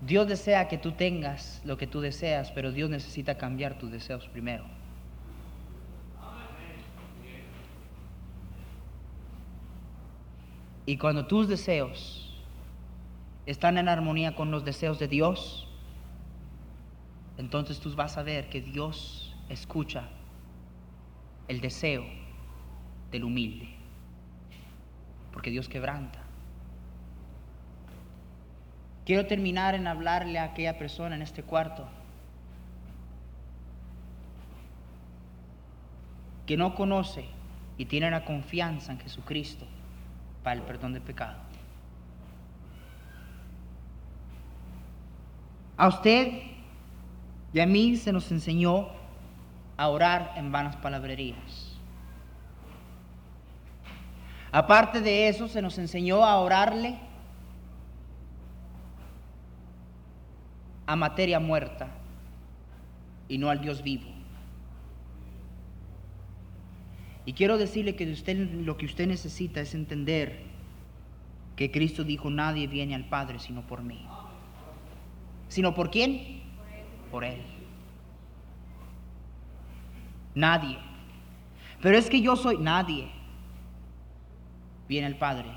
Dios 0.00 0.26
desea 0.26 0.68
que 0.68 0.78
tú 0.78 0.92
tengas 0.92 1.60
lo 1.66 1.76
que 1.76 1.86
tú 1.86 2.00
deseas, 2.00 2.50
pero 2.50 2.72
Dios 2.72 2.88
necesita 2.88 3.36
cambiar 3.36 3.76
tus 3.78 3.92
deseos 3.92 4.26
primero. 4.28 4.79
Y 10.90 10.96
cuando 10.96 11.24
tus 11.24 11.46
deseos 11.46 12.28
están 13.46 13.78
en 13.78 13.88
armonía 13.88 14.34
con 14.34 14.50
los 14.50 14.64
deseos 14.64 14.98
de 14.98 15.06
Dios, 15.06 15.68
entonces 17.38 17.78
tú 17.78 17.94
vas 17.94 18.18
a 18.18 18.24
ver 18.24 18.48
que 18.48 18.60
Dios 18.60 19.36
escucha 19.48 20.08
el 21.46 21.60
deseo 21.60 22.04
del 23.12 23.22
humilde, 23.22 23.68
porque 25.32 25.50
Dios 25.50 25.68
quebranta. 25.68 26.18
Quiero 29.06 29.28
terminar 29.28 29.76
en 29.76 29.86
hablarle 29.86 30.40
a 30.40 30.42
aquella 30.46 30.76
persona 30.76 31.14
en 31.14 31.22
este 31.22 31.44
cuarto 31.44 31.86
que 36.46 36.56
no 36.56 36.74
conoce 36.74 37.26
y 37.78 37.84
tiene 37.84 38.10
la 38.10 38.24
confianza 38.24 38.90
en 38.90 38.98
Jesucristo 38.98 39.68
para 40.42 40.56
el 40.56 40.62
perdón 40.62 40.92
de 40.92 41.00
pecado. 41.00 41.36
A 45.76 45.88
usted 45.88 46.42
y 47.52 47.60
a 47.60 47.66
mí 47.66 47.96
se 47.96 48.12
nos 48.12 48.30
enseñó 48.30 48.88
a 49.76 49.88
orar 49.88 50.34
en 50.36 50.52
vanas 50.52 50.76
palabrerías. 50.76 51.78
Aparte 54.52 55.00
de 55.00 55.28
eso, 55.28 55.48
se 55.48 55.62
nos 55.62 55.78
enseñó 55.78 56.24
a 56.24 56.36
orarle 56.40 56.98
a 60.86 60.96
materia 60.96 61.38
muerta 61.38 61.88
y 63.28 63.38
no 63.38 63.48
al 63.48 63.60
Dios 63.60 63.82
vivo. 63.82 64.19
Y 67.26 67.32
quiero 67.34 67.58
decirle 67.58 67.96
que 67.96 68.10
usted 68.10 68.36
lo 68.36 68.76
que 68.76 68.86
usted 68.86 69.06
necesita 69.06 69.60
es 69.60 69.74
entender 69.74 70.40
que 71.56 71.70
Cristo 71.70 72.04
dijo, 72.04 72.30
nadie 72.30 72.66
viene 72.66 72.94
al 72.94 73.08
Padre 73.08 73.38
sino 73.38 73.62
por 73.66 73.82
mí. 73.82 74.06
¿Sino 75.48 75.74
por 75.74 75.90
quién? 75.90 76.42
Por 77.10 77.24
Él. 77.24 77.40
Nadie. 80.34 80.78
Pero 81.82 81.98
es 81.98 82.08
que 82.08 82.22
yo 82.22 82.36
soy 82.36 82.56
nadie. 82.58 83.08
Viene 84.88 85.06
al 85.06 85.16
Padre 85.16 85.50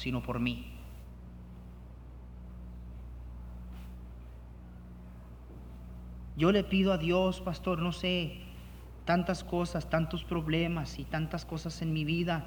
sino 0.00 0.22
por 0.22 0.40
mí. 0.40 0.66
Yo 6.36 6.52
le 6.52 6.64
pido 6.64 6.92
a 6.94 6.98
Dios, 6.98 7.42
pastor, 7.42 7.80
no 7.80 7.92
sé, 7.92 8.40
tantas 9.04 9.44
cosas, 9.44 9.88
tantos 9.88 10.24
problemas 10.24 10.98
y 10.98 11.04
tantas 11.04 11.44
cosas 11.44 11.82
en 11.82 11.92
mi 11.92 12.04
vida. 12.04 12.44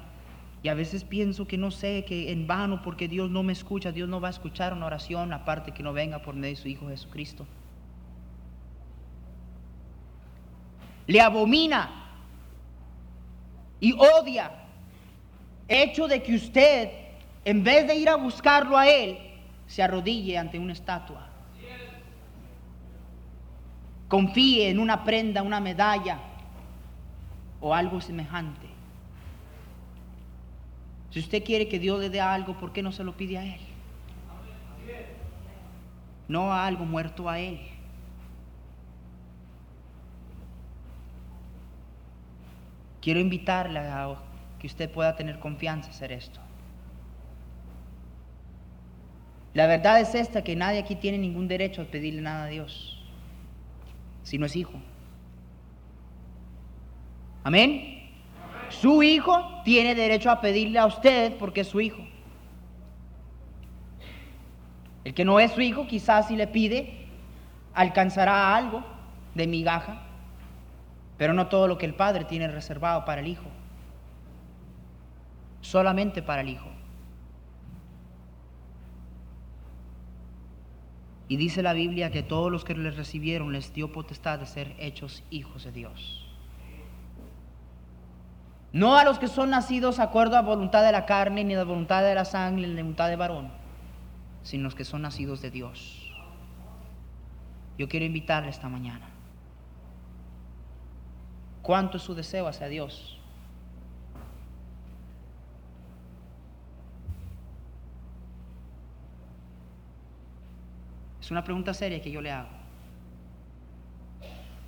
Y 0.62 0.68
a 0.68 0.74
veces 0.74 1.04
pienso 1.04 1.46
que 1.46 1.58
no 1.58 1.70
sé, 1.70 2.04
que 2.04 2.32
en 2.32 2.46
vano, 2.46 2.82
porque 2.82 3.06
Dios 3.06 3.30
no 3.30 3.42
me 3.42 3.52
escucha, 3.52 3.92
Dios 3.92 4.08
no 4.08 4.20
va 4.20 4.28
a 4.28 4.30
escuchar 4.30 4.72
una 4.72 4.86
oración 4.86 5.32
aparte 5.32 5.72
que 5.72 5.82
no 5.82 5.92
venga 5.92 6.20
por 6.20 6.34
medio 6.34 6.56
de 6.56 6.62
su 6.62 6.68
Hijo 6.68 6.88
Jesucristo. 6.88 7.46
Le 11.06 11.20
abomina 11.20 11.90
y 13.78 13.92
odia 13.92 14.50
hecho 15.68 16.08
de 16.08 16.22
que 16.22 16.34
usted, 16.34 16.90
en 17.44 17.62
vez 17.62 17.86
de 17.86 17.94
ir 17.96 18.08
a 18.08 18.16
buscarlo 18.16 18.78
a 18.78 18.88
Él, 18.88 19.18
se 19.66 19.82
arrodille 19.82 20.38
ante 20.38 20.58
una 20.58 20.72
estatua 20.72 21.34
confíe 24.14 24.68
en 24.68 24.78
una 24.78 25.02
prenda, 25.02 25.42
una 25.42 25.58
medalla 25.58 26.20
o 27.64 27.72
algo 27.72 27.98
semejante. 28.02 28.66
Si 31.08 31.18
usted 31.18 31.42
quiere 31.42 31.66
que 31.66 31.78
Dios 31.78 31.98
le 31.98 32.10
dé 32.10 32.20
algo, 32.20 32.58
¿por 32.58 32.74
qué 32.74 32.82
no 32.82 32.92
se 32.92 33.02
lo 33.02 33.16
pide 33.16 33.38
a 33.38 33.44
Él? 33.46 33.60
No 36.28 36.52
a 36.52 36.66
algo 36.66 36.84
muerto 36.84 37.30
a 37.30 37.38
Él. 37.38 37.58
Quiero 43.00 43.18
invitarle 43.20 43.78
a 43.78 44.14
que 44.58 44.66
usted 44.66 44.90
pueda 44.90 45.16
tener 45.16 45.38
confianza 45.38 45.88
hacer 45.88 46.12
esto. 46.12 46.40
La 49.54 49.66
verdad 49.66 50.00
es 50.00 50.14
esta, 50.14 50.44
que 50.44 50.54
nadie 50.54 50.80
aquí 50.80 50.96
tiene 50.96 51.16
ningún 51.16 51.48
derecho 51.48 51.80
a 51.80 51.86
pedirle 51.86 52.20
nada 52.20 52.44
a 52.44 52.48
Dios 52.48 53.02
si 54.22 54.36
no 54.36 54.44
es 54.44 54.54
hijo. 54.54 54.78
Amén. 57.44 58.10
Su 58.70 59.02
hijo 59.02 59.62
tiene 59.64 59.94
derecho 59.94 60.30
a 60.30 60.40
pedirle 60.40 60.78
a 60.78 60.86
usted 60.86 61.36
porque 61.36 61.60
es 61.60 61.68
su 61.68 61.80
hijo. 61.80 62.02
El 65.04 65.12
que 65.12 65.24
no 65.26 65.38
es 65.38 65.52
su 65.52 65.60
hijo, 65.60 65.86
quizás 65.86 66.28
si 66.28 66.36
le 66.36 66.46
pide, 66.46 67.06
alcanzará 67.74 68.56
algo 68.56 68.82
de 69.34 69.46
migaja, 69.46 70.02
pero 71.18 71.34
no 71.34 71.48
todo 71.48 71.68
lo 71.68 71.76
que 71.76 71.86
el 71.86 71.94
padre 71.94 72.24
tiene 72.24 72.48
reservado 72.48 73.04
para 73.04 73.20
el 73.20 73.28
hijo. 73.28 73.44
Solamente 75.60 76.22
para 76.22 76.40
el 76.40 76.48
hijo. 76.48 76.68
Y 81.28 81.36
dice 81.36 81.62
la 81.62 81.74
Biblia 81.74 82.10
que 82.10 82.22
todos 82.22 82.50
los 82.50 82.64
que 82.64 82.74
les 82.74 82.96
recibieron 82.96 83.52
les 83.52 83.74
dio 83.74 83.92
potestad 83.92 84.38
de 84.38 84.46
ser 84.46 84.74
hechos 84.78 85.22
hijos 85.30 85.64
de 85.64 85.72
Dios. 85.72 86.23
No 88.74 88.96
a 88.96 89.04
los 89.04 89.20
que 89.20 89.28
son 89.28 89.50
nacidos 89.50 90.00
acuerdo 90.00 90.36
a 90.36 90.42
voluntad 90.42 90.84
de 90.84 90.90
la 90.90 91.06
carne, 91.06 91.44
ni 91.44 91.54
de 91.54 91.62
voluntad 91.62 92.02
de 92.02 92.12
la 92.12 92.24
sangre, 92.24 92.66
ni 92.66 92.74
de 92.74 92.82
voluntad 92.82 93.08
de 93.08 93.14
varón, 93.14 93.52
sino 94.42 94.64
los 94.64 94.74
que 94.74 94.84
son 94.84 95.02
nacidos 95.02 95.40
de 95.40 95.52
Dios. 95.52 96.12
Yo 97.78 97.88
quiero 97.88 98.04
invitarle 98.04 98.50
esta 98.50 98.68
mañana. 98.68 99.06
¿Cuánto 101.62 101.98
es 101.98 102.02
su 102.02 102.16
deseo 102.16 102.48
hacia 102.48 102.66
Dios? 102.66 103.16
Es 111.20 111.30
una 111.30 111.44
pregunta 111.44 111.72
seria 111.72 112.02
que 112.02 112.10
yo 112.10 112.20
le 112.20 112.32
hago. 112.32 112.48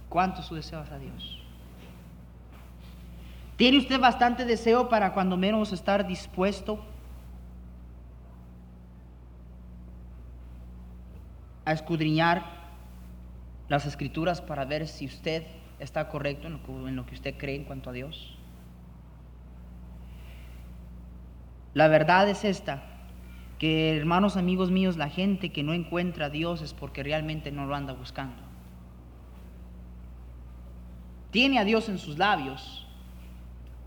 ¿Cuánto 0.08 0.42
es 0.42 0.46
su 0.46 0.54
deseo 0.54 0.78
hacia 0.78 0.98
Dios? 1.00 1.45
¿Tiene 3.56 3.78
usted 3.78 3.98
bastante 3.98 4.44
deseo 4.44 4.88
para 4.88 5.14
cuando 5.14 5.36
menos 5.38 5.72
estar 5.72 6.06
dispuesto 6.06 6.84
a 11.64 11.72
escudriñar 11.72 12.44
las 13.68 13.86
escrituras 13.86 14.42
para 14.42 14.64
ver 14.66 14.86
si 14.86 15.06
usted 15.06 15.44
está 15.80 16.08
correcto 16.08 16.46
en 16.46 16.96
lo 16.96 17.06
que, 17.06 17.14
usted 17.14 17.34
cree 17.38 17.56
en 17.56 17.64
cuanto 17.64 17.90
a 17.90 17.92
Dios? 17.94 18.36
La 21.72 21.88
verdad 21.88 22.28
es 22.28 22.44
esta, 22.44 22.82
que 23.58 23.96
hermanos, 23.96 24.36
amigos 24.36 24.70
míos, 24.70 24.98
la 24.98 25.08
gente 25.08 25.50
que 25.50 25.62
no 25.62 25.72
encuentra 25.72 26.26
a 26.26 26.30
Dios 26.30 26.60
es 26.60 26.74
porque 26.74 27.02
realmente 27.02 27.50
no 27.52 27.66
lo 27.66 27.74
anda 27.74 27.94
buscando. 27.94 28.42
Tiene 31.30 31.58
a 31.58 31.64
Dios 31.64 31.88
en 31.88 31.98
sus 31.98 32.16
labios, 32.16 32.85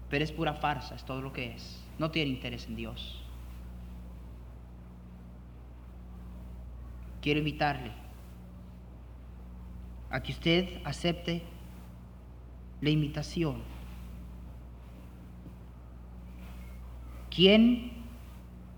pero 0.09 0.23
es 0.23 0.31
pura 0.31 0.53
farsa, 0.53 0.95
es 0.95 1.03
todo 1.05 1.21
lo 1.21 1.31
que 1.31 1.53
es. 1.53 1.83
No 1.97 2.11
tiene 2.11 2.31
interés 2.31 2.67
en 2.67 2.75
Dios. 2.75 3.21
Quiero 7.21 7.39
invitarle 7.39 7.91
a 10.09 10.23
que 10.23 10.31
usted 10.31 10.81
acepte 10.85 11.43
la 12.81 12.89
invitación. 12.89 13.61
¿Quién 17.29 17.91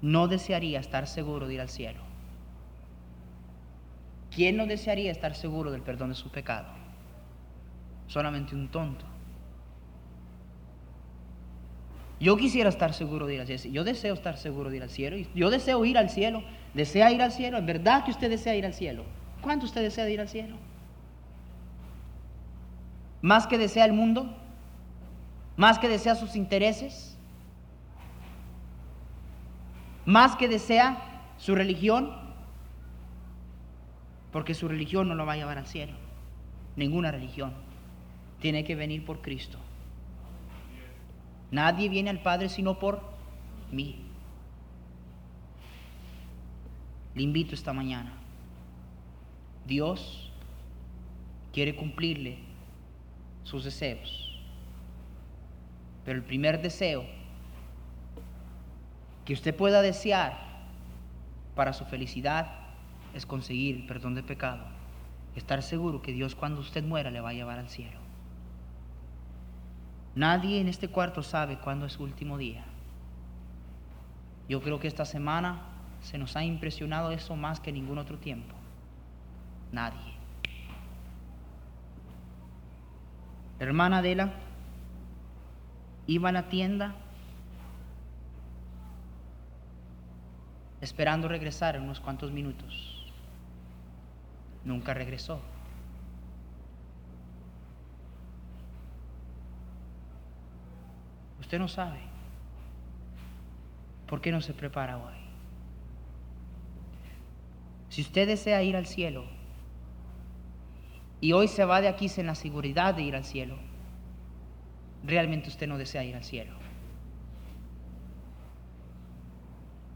no 0.02 0.28
desearía 0.28 0.80
estar 0.80 1.08
seguro 1.08 1.48
de 1.48 1.54
ir 1.54 1.62
al 1.62 1.70
cielo? 1.70 2.02
¿Quién 4.34 4.58
no 4.58 4.66
desearía 4.66 5.12
estar 5.12 5.36
seguro 5.36 5.72
del 5.72 5.82
perdón 5.82 6.10
de 6.10 6.16
su 6.16 6.30
pecado? 6.30 6.68
Solamente 8.08 8.56
un 8.56 8.70
tonto. 8.70 9.11
Yo 12.22 12.38
quisiera 12.38 12.70
estar 12.70 12.94
seguro 12.94 13.26
de 13.26 13.34
ir 13.34 13.42
al 13.42 13.48
cielo. 13.48 13.74
Yo 13.74 13.84
deseo 13.84 14.14
estar 14.14 14.38
seguro 14.38 14.70
de 14.70 14.78
ir 14.78 14.84
al 14.84 14.92
cielo. 14.92 15.18
Yo 15.34 15.50
deseo 15.50 15.84
ir 15.86 15.98
al 15.98 16.12
cielo. 16.12 16.44
¿Desea 16.76 17.12
ir 17.12 17.20
al 17.20 17.32
cielo? 17.32 17.58
¿Es 17.58 17.66
verdad 17.66 18.06
que 18.06 18.12
usted 18.12 18.30
desea 18.30 18.56
ir 18.56 18.64
al 18.64 18.76
cielo? 18.76 19.06
¿Cuánto 19.42 19.66
usted 19.66 19.82
desea 19.82 20.08
ir 20.08 20.22
al 20.22 20.30
cielo? 20.30 20.56
¿Más 23.24 23.48
que 23.48 23.58
desea 23.58 23.86
el 23.86 23.94
mundo? 23.94 24.38
¿Más 25.58 25.80
que 25.80 25.90
desea 25.90 26.14
sus 26.14 26.36
intereses? 26.36 27.18
¿Más 30.06 30.36
que 30.36 30.48
desea 30.48 30.98
su 31.40 31.56
religión? 31.56 32.12
Porque 34.32 34.54
su 34.54 34.68
religión 34.68 35.08
no 35.10 35.16
lo 35.16 35.26
va 35.26 35.34
a 35.34 35.38
llevar 35.38 35.58
al 35.58 35.66
cielo. 35.66 35.94
Ninguna 36.76 37.10
religión. 37.12 37.52
Tiene 38.40 38.64
que 38.64 38.76
venir 38.76 39.06
por 39.06 39.22
Cristo. 39.22 39.58
Nadie 41.52 41.90
viene 41.90 42.10
al 42.10 42.22
Padre 42.22 42.50
sino 42.50 42.80
por 42.80 43.02
mí. 43.72 44.02
Le 47.14 47.24
invito 47.24 47.54
esta 47.54 47.74
mañana. 47.74 48.14
Dios 49.66 50.32
quiere 51.54 51.76
cumplirle 51.76 52.40
sus 53.44 53.66
deseos. 53.66 54.40
Pero 56.06 56.18
el 56.18 56.24
primer 56.24 56.62
deseo 56.62 57.06
que 59.26 59.34
usted 59.34 59.56
pueda 59.56 59.82
desear 59.82 60.38
para 61.56 61.74
su 61.74 61.86
felicidad 61.86 62.54
es 63.14 63.26
conseguir 63.26 63.76
el 63.76 63.86
perdón 63.86 64.16
de 64.16 64.24
pecado. 64.24 64.66
Estar 65.36 65.62
seguro 65.62 66.02
que 66.02 66.14
Dios 66.14 66.34
cuando 66.34 66.62
usted 66.62 66.84
muera 66.84 67.12
le 67.12 67.22
va 67.22 67.30
a 67.30 67.34
llevar 67.34 67.60
al 67.60 67.70
cielo. 67.70 68.01
Nadie 70.16 70.60
en 70.60 70.68
este 70.68 70.90
cuarto 70.90 71.24
sabe 71.24 71.58
cuándo 71.58 71.86
es 71.86 71.94
su 71.94 72.04
último 72.04 72.38
día. 72.38 72.66
Yo 74.50 74.62
creo 74.62 74.80
que 74.80 74.88
esta 74.88 75.06
semana 75.06 75.62
se 76.02 76.18
nos 76.18 76.36
ha 76.36 76.44
impresionado 76.44 77.12
eso 77.12 77.36
más 77.36 77.60
que 77.60 77.72
ningún 77.72 77.98
otro 77.98 78.18
tiempo. 78.18 78.54
Nadie. 79.72 80.14
Hermana 83.60 84.00
Adela 84.00 84.34
iba 86.08 86.30
a 86.30 86.32
la 86.32 86.50
tienda 86.50 86.96
esperando 90.82 91.28
regresar 91.28 91.76
en 91.76 91.84
unos 91.84 92.00
cuantos 92.00 92.32
minutos. 92.32 93.14
Nunca 94.66 94.94
regresó. 94.94 95.40
Usted 101.52 101.60
no 101.60 101.68
sabe. 101.68 102.00
¿Por 104.08 104.22
qué 104.22 104.32
no 104.32 104.40
se 104.40 104.54
prepara 104.54 104.98
hoy? 104.98 105.16
Si 107.90 108.00
usted 108.04 108.26
desea 108.26 108.64
ir 108.64 108.78
al 108.78 108.86
cielo 108.86 109.26
y 111.20 111.34
hoy 111.34 111.50
se 111.50 111.66
va 111.66 111.82
de 111.82 111.90
aquí 111.90 112.08
sin 112.08 112.26
la 112.26 112.36
seguridad 112.36 112.96
de 112.96 113.02
ir 113.02 113.18
al 113.18 113.26
cielo, 113.26 113.58
realmente 115.04 115.50
usted 115.50 115.68
no 115.68 115.78
desea 115.78 116.06
ir 116.06 116.16
al 116.16 116.24
cielo. 116.24 116.54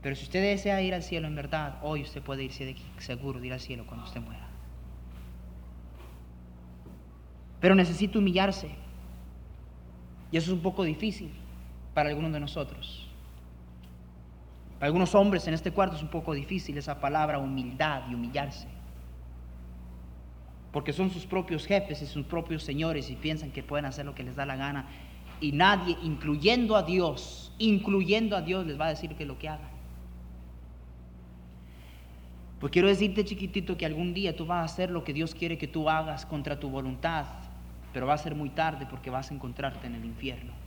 Pero 0.02 0.14
si 0.18 0.26
usted 0.26 0.42
desea 0.42 0.82
ir 0.82 0.94
al 0.94 1.04
cielo 1.04 1.30
en 1.30 1.36
verdad, 1.36 1.80
hoy 1.84 2.02
usted 2.02 2.22
puede 2.22 2.44
irse 2.44 2.66
de 2.66 2.72
aquí 2.72 2.84
seguro 2.98 3.40
de 3.40 3.48
ir 3.48 3.54
al 3.54 3.62
cielo 3.62 3.86
cuando 3.88 4.06
usted 4.06 4.20
muera. 4.20 4.50
Pero 7.62 7.76
necesita 7.76 8.20
humillarse. 8.20 8.76
Y 10.34 10.36
eso 10.36 10.52
es 10.52 10.58
un 10.58 10.62
poco 10.62 10.84
difícil 10.84 11.45
para 11.96 12.10
algunos 12.10 12.32
de 12.34 12.42
nosotros. 12.42 13.08
Para 14.78 14.88
algunos 14.88 15.16
hombres 15.16 15.48
en 15.48 15.54
este 15.54 15.72
cuarto 15.72 15.96
es 15.96 16.04
un 16.04 16.10
poco 16.10 16.34
difícil 16.34 16.78
esa 16.78 17.00
palabra 17.00 17.40
humildad 17.40 18.04
y 18.12 18.14
humillarse. 18.14 18.68
Porque 20.74 20.92
son 20.92 21.10
sus 21.10 21.26
propios 21.26 21.66
jefes 21.66 22.02
y 22.02 22.06
sus 22.06 22.26
propios 22.26 22.64
señores 22.64 23.10
y 23.10 23.16
piensan 23.16 23.50
que 23.50 23.64
pueden 23.64 23.86
hacer 23.86 24.06
lo 24.06 24.14
que 24.14 24.24
les 24.24 24.36
da 24.36 24.46
la 24.46 24.58
gana. 24.58 24.88
Y 25.40 25.54
nadie, 25.54 25.98
incluyendo 26.04 26.76
a 26.76 26.84
Dios, 26.84 27.54
incluyendo 27.58 28.36
a 28.36 28.42
Dios, 28.42 28.68
les 28.68 28.78
va 28.78 28.88
a 28.88 28.90
decir 28.90 29.16
que 29.16 29.26
lo 29.26 29.40
que 29.40 29.48
hagan. 29.48 29.70
Pues 32.60 32.74
quiero 32.74 32.90
decirte, 32.90 33.24
chiquitito, 33.24 33.78
que 33.78 33.86
algún 33.86 34.14
día 34.14 34.36
tú 34.36 34.46
vas 34.46 34.62
a 34.62 34.66
hacer 34.66 34.92
lo 34.92 35.06
que 35.06 35.14
Dios 35.14 35.34
quiere 35.34 35.58
que 35.58 35.68
tú 35.68 35.90
hagas 35.90 36.26
contra 36.26 36.60
tu 36.60 36.70
voluntad, 36.70 37.26
pero 37.94 38.06
va 38.06 38.16
a 38.16 38.18
ser 38.18 38.36
muy 38.36 38.50
tarde 38.50 38.86
porque 38.90 39.10
vas 39.10 39.32
a 39.32 39.34
encontrarte 39.34 39.88
en 39.88 39.96
el 39.96 40.04
infierno. 40.04 40.65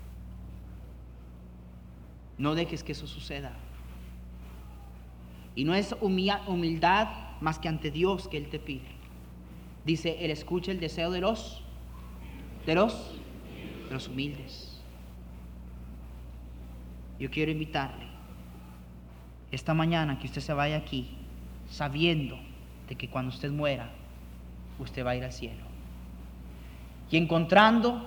No 2.39 2.55
dejes 2.55 2.85
que 2.85 2.93
eso 2.93 3.07
suceda. 3.07 3.53
Y 5.57 5.65
no 5.65 5.75
es 5.75 5.95
humildad 6.01 7.09
más 7.41 7.59
que 7.59 7.69
ante 7.69 7.91
Dios 7.91 8.29
que 8.29 8.37
Él 8.37 8.49
te 8.49 8.61
pide. 8.61 8.87
Dice, 9.85 10.25
Él 10.25 10.31
escucha 10.31 10.71
el 10.71 10.79
deseo 10.79 11.11
de 11.11 11.21
los, 11.21 11.63
de 12.65 12.77
los, 12.77 13.17
de 13.89 13.95
los 13.95 14.07
humildes. 14.07 14.81
Yo 17.19 17.29
quiero 17.31 17.51
invitarle 17.51 18.07
esta 19.51 19.75
mañana 19.75 20.21
que 20.21 20.27
usted 20.27 20.41
se 20.41 20.53
vaya 20.53 20.77
aquí 20.77 21.09
sabiendo 21.69 22.39
de 22.89 22.95
que 22.95 23.09
cuando 23.09 23.31
usted 23.31 23.51
muera, 23.51 23.91
usted 24.79 25.05
va 25.05 25.11
a 25.11 25.17
ir 25.17 25.25
al 25.25 25.33
cielo. 25.33 25.65
Y 27.11 27.17
encontrando 27.17 28.07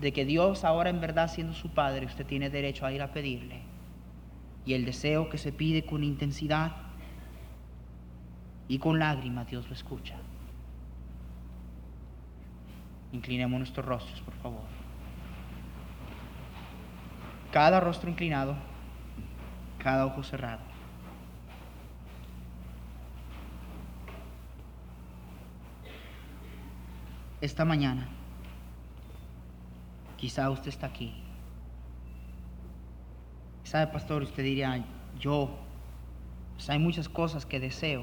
de 0.00 0.12
que 0.12 0.26
Dios 0.26 0.64
ahora 0.64 0.90
en 0.90 1.00
verdad 1.00 1.28
siendo 1.28 1.54
su 1.54 1.70
Padre, 1.70 2.04
usted 2.06 2.26
tiene 2.26 2.50
derecho 2.50 2.84
a 2.84 2.92
ir 2.92 3.00
a 3.00 3.12
pedirle 3.12 3.69
y 4.64 4.74
el 4.74 4.84
deseo 4.84 5.28
que 5.28 5.38
se 5.38 5.52
pide 5.52 5.84
con 5.86 6.04
intensidad 6.04 6.76
y 8.68 8.78
con 8.78 8.98
lágrimas, 8.98 9.48
Dios 9.48 9.66
lo 9.68 9.74
escucha. 9.74 10.16
Inclinemos 13.12 13.58
nuestros 13.58 13.84
rostros, 13.84 14.20
por 14.20 14.34
favor. 14.34 14.62
Cada 17.50 17.80
rostro 17.80 18.08
inclinado, 18.08 18.54
cada 19.78 20.06
ojo 20.06 20.22
cerrado. 20.22 20.60
Esta 27.40 27.64
mañana, 27.64 28.06
quizá 30.16 30.50
usted 30.50 30.68
está 30.68 30.86
aquí 30.86 31.19
Sabe, 33.70 33.86
pastor, 33.86 34.24
usted 34.24 34.42
diría, 34.42 34.84
yo, 35.20 35.48
pues 36.56 36.68
hay 36.70 36.80
muchas 36.80 37.08
cosas 37.08 37.46
que 37.46 37.60
deseo. 37.60 38.02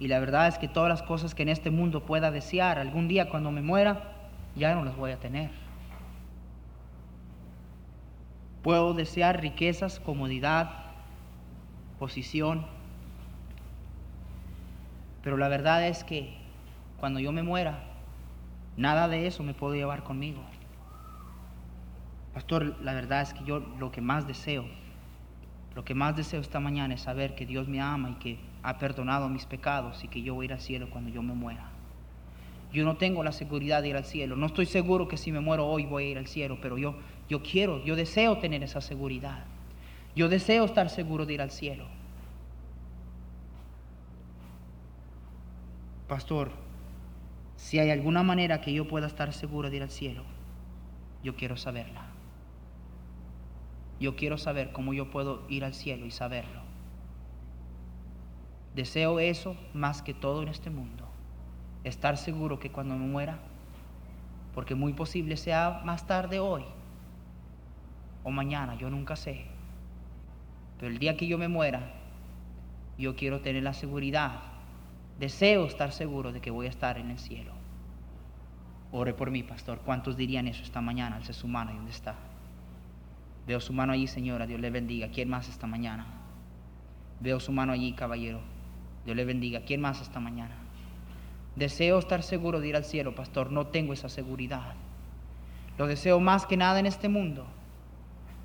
Y 0.00 0.08
la 0.08 0.18
verdad 0.18 0.48
es 0.48 0.56
que 0.56 0.66
todas 0.66 0.88
las 0.88 1.02
cosas 1.02 1.34
que 1.34 1.42
en 1.42 1.50
este 1.50 1.70
mundo 1.70 2.06
pueda 2.06 2.30
desear, 2.30 2.78
algún 2.78 3.06
día 3.06 3.28
cuando 3.28 3.50
me 3.50 3.60
muera, 3.60 4.14
ya 4.54 4.74
no 4.74 4.82
las 4.82 4.96
voy 4.96 5.10
a 5.10 5.18
tener. 5.18 5.50
Puedo 8.62 8.94
desear 8.94 9.42
riquezas, 9.42 10.00
comodidad, 10.00 10.70
posición. 11.98 12.64
Pero 15.22 15.36
la 15.36 15.48
verdad 15.48 15.86
es 15.86 16.02
que 16.02 16.34
cuando 16.98 17.20
yo 17.20 17.30
me 17.30 17.42
muera, 17.42 17.84
nada 18.78 19.06
de 19.06 19.26
eso 19.26 19.42
me 19.42 19.52
puedo 19.52 19.74
llevar 19.74 20.02
conmigo. 20.02 20.40
Pastor, 22.36 22.76
la 22.82 22.92
verdad 22.92 23.22
es 23.22 23.32
que 23.32 23.44
yo 23.46 23.60
lo 23.60 23.90
que 23.90 24.02
más 24.02 24.26
deseo, 24.26 24.66
lo 25.74 25.86
que 25.86 25.94
más 25.94 26.14
deseo 26.14 26.38
esta 26.38 26.60
mañana 26.60 26.92
es 26.92 27.00
saber 27.00 27.34
que 27.34 27.46
Dios 27.46 27.66
me 27.66 27.80
ama 27.80 28.10
y 28.10 28.14
que 28.16 28.38
ha 28.62 28.76
perdonado 28.76 29.30
mis 29.30 29.46
pecados 29.46 30.04
y 30.04 30.08
que 30.08 30.20
yo 30.20 30.34
voy 30.34 30.44
a 30.44 30.48
ir 30.48 30.52
al 30.52 30.60
cielo 30.60 30.90
cuando 30.90 31.08
yo 31.08 31.22
me 31.22 31.32
muera. 31.32 31.70
Yo 32.74 32.84
no 32.84 32.98
tengo 32.98 33.24
la 33.24 33.32
seguridad 33.32 33.80
de 33.80 33.88
ir 33.88 33.96
al 33.96 34.04
cielo. 34.04 34.36
No 34.36 34.44
estoy 34.44 34.66
seguro 34.66 35.08
que 35.08 35.16
si 35.16 35.32
me 35.32 35.40
muero 35.40 35.66
hoy 35.66 35.86
voy 35.86 36.04
a 36.04 36.10
ir 36.10 36.18
al 36.18 36.26
cielo, 36.26 36.58
pero 36.60 36.76
yo, 36.76 36.98
yo 37.26 37.42
quiero, 37.42 37.82
yo 37.86 37.96
deseo 37.96 38.36
tener 38.36 38.62
esa 38.62 38.82
seguridad. 38.82 39.44
Yo 40.14 40.28
deseo 40.28 40.66
estar 40.66 40.90
seguro 40.90 41.24
de 41.24 41.32
ir 41.32 41.40
al 41.40 41.50
cielo. 41.50 41.86
Pastor, 46.06 46.50
si 47.56 47.78
hay 47.78 47.88
alguna 47.88 48.22
manera 48.22 48.60
que 48.60 48.74
yo 48.74 48.86
pueda 48.86 49.06
estar 49.06 49.32
seguro 49.32 49.70
de 49.70 49.76
ir 49.76 49.82
al 49.84 49.90
cielo, 49.90 50.22
yo 51.22 51.34
quiero 51.34 51.56
saberla. 51.56 52.15
Yo 53.98 54.16
quiero 54.16 54.38
saber 54.38 54.72
cómo 54.72 54.92
yo 54.92 55.10
puedo 55.10 55.42
ir 55.48 55.64
al 55.64 55.74
cielo 55.74 56.06
y 56.06 56.10
saberlo. 56.10 56.60
Deseo 58.74 59.20
eso 59.20 59.56
más 59.72 60.02
que 60.02 60.12
todo 60.12 60.42
en 60.42 60.48
este 60.48 60.68
mundo. 60.68 61.08
Estar 61.84 62.18
seguro 62.18 62.58
que 62.58 62.70
cuando 62.70 62.94
me 62.94 63.06
muera, 63.06 63.38
porque 64.54 64.74
muy 64.74 64.92
posible 64.92 65.36
sea 65.36 65.80
más 65.84 66.06
tarde 66.06 66.40
hoy 66.40 66.64
o 68.22 68.30
mañana, 68.30 68.74
yo 68.74 68.90
nunca 68.90 69.16
sé. 69.16 69.46
Pero 70.78 70.92
el 70.92 70.98
día 70.98 71.16
que 71.16 71.26
yo 71.26 71.38
me 71.38 71.48
muera, 71.48 71.94
yo 72.98 73.16
quiero 73.16 73.40
tener 73.40 73.62
la 73.62 73.72
seguridad. 73.72 74.42
Deseo 75.18 75.64
estar 75.64 75.92
seguro 75.92 76.32
de 76.32 76.40
que 76.40 76.50
voy 76.50 76.66
a 76.66 76.70
estar 76.70 76.98
en 76.98 77.10
el 77.10 77.18
cielo. 77.18 77.52
Ore 78.92 79.14
por 79.14 79.30
mí, 79.30 79.42
pastor. 79.42 79.80
¿Cuántos 79.80 80.16
dirían 80.16 80.48
eso 80.48 80.62
esta 80.62 80.80
mañana? 80.80 81.16
Alce 81.16 81.32
su 81.32 81.48
mano 81.48 81.72
y 81.72 81.76
dónde 81.76 81.92
está. 81.92 82.14
Veo 83.46 83.60
su 83.60 83.72
mano 83.72 83.92
allí, 83.92 84.06
señora. 84.06 84.46
Dios 84.46 84.60
le 84.60 84.70
bendiga. 84.70 85.08
¿Quién 85.08 85.28
más 85.28 85.48
esta 85.48 85.66
mañana? 85.66 86.06
Veo 87.20 87.40
su 87.40 87.52
mano 87.52 87.72
allí, 87.72 87.92
caballero. 87.92 88.40
Dios 89.04 89.16
le 89.16 89.24
bendiga. 89.24 89.60
¿Quién 89.60 89.80
más 89.80 90.00
esta 90.00 90.20
mañana? 90.20 90.56
Deseo 91.54 91.98
estar 91.98 92.22
seguro 92.22 92.60
de 92.60 92.68
ir 92.68 92.76
al 92.76 92.84
cielo, 92.84 93.14
pastor. 93.14 93.52
No 93.52 93.68
tengo 93.68 93.92
esa 93.92 94.08
seguridad. 94.08 94.74
Lo 95.78 95.86
deseo 95.86 96.20
más 96.20 96.46
que 96.46 96.56
nada 96.56 96.80
en 96.80 96.86
este 96.86 97.08
mundo. 97.08 97.46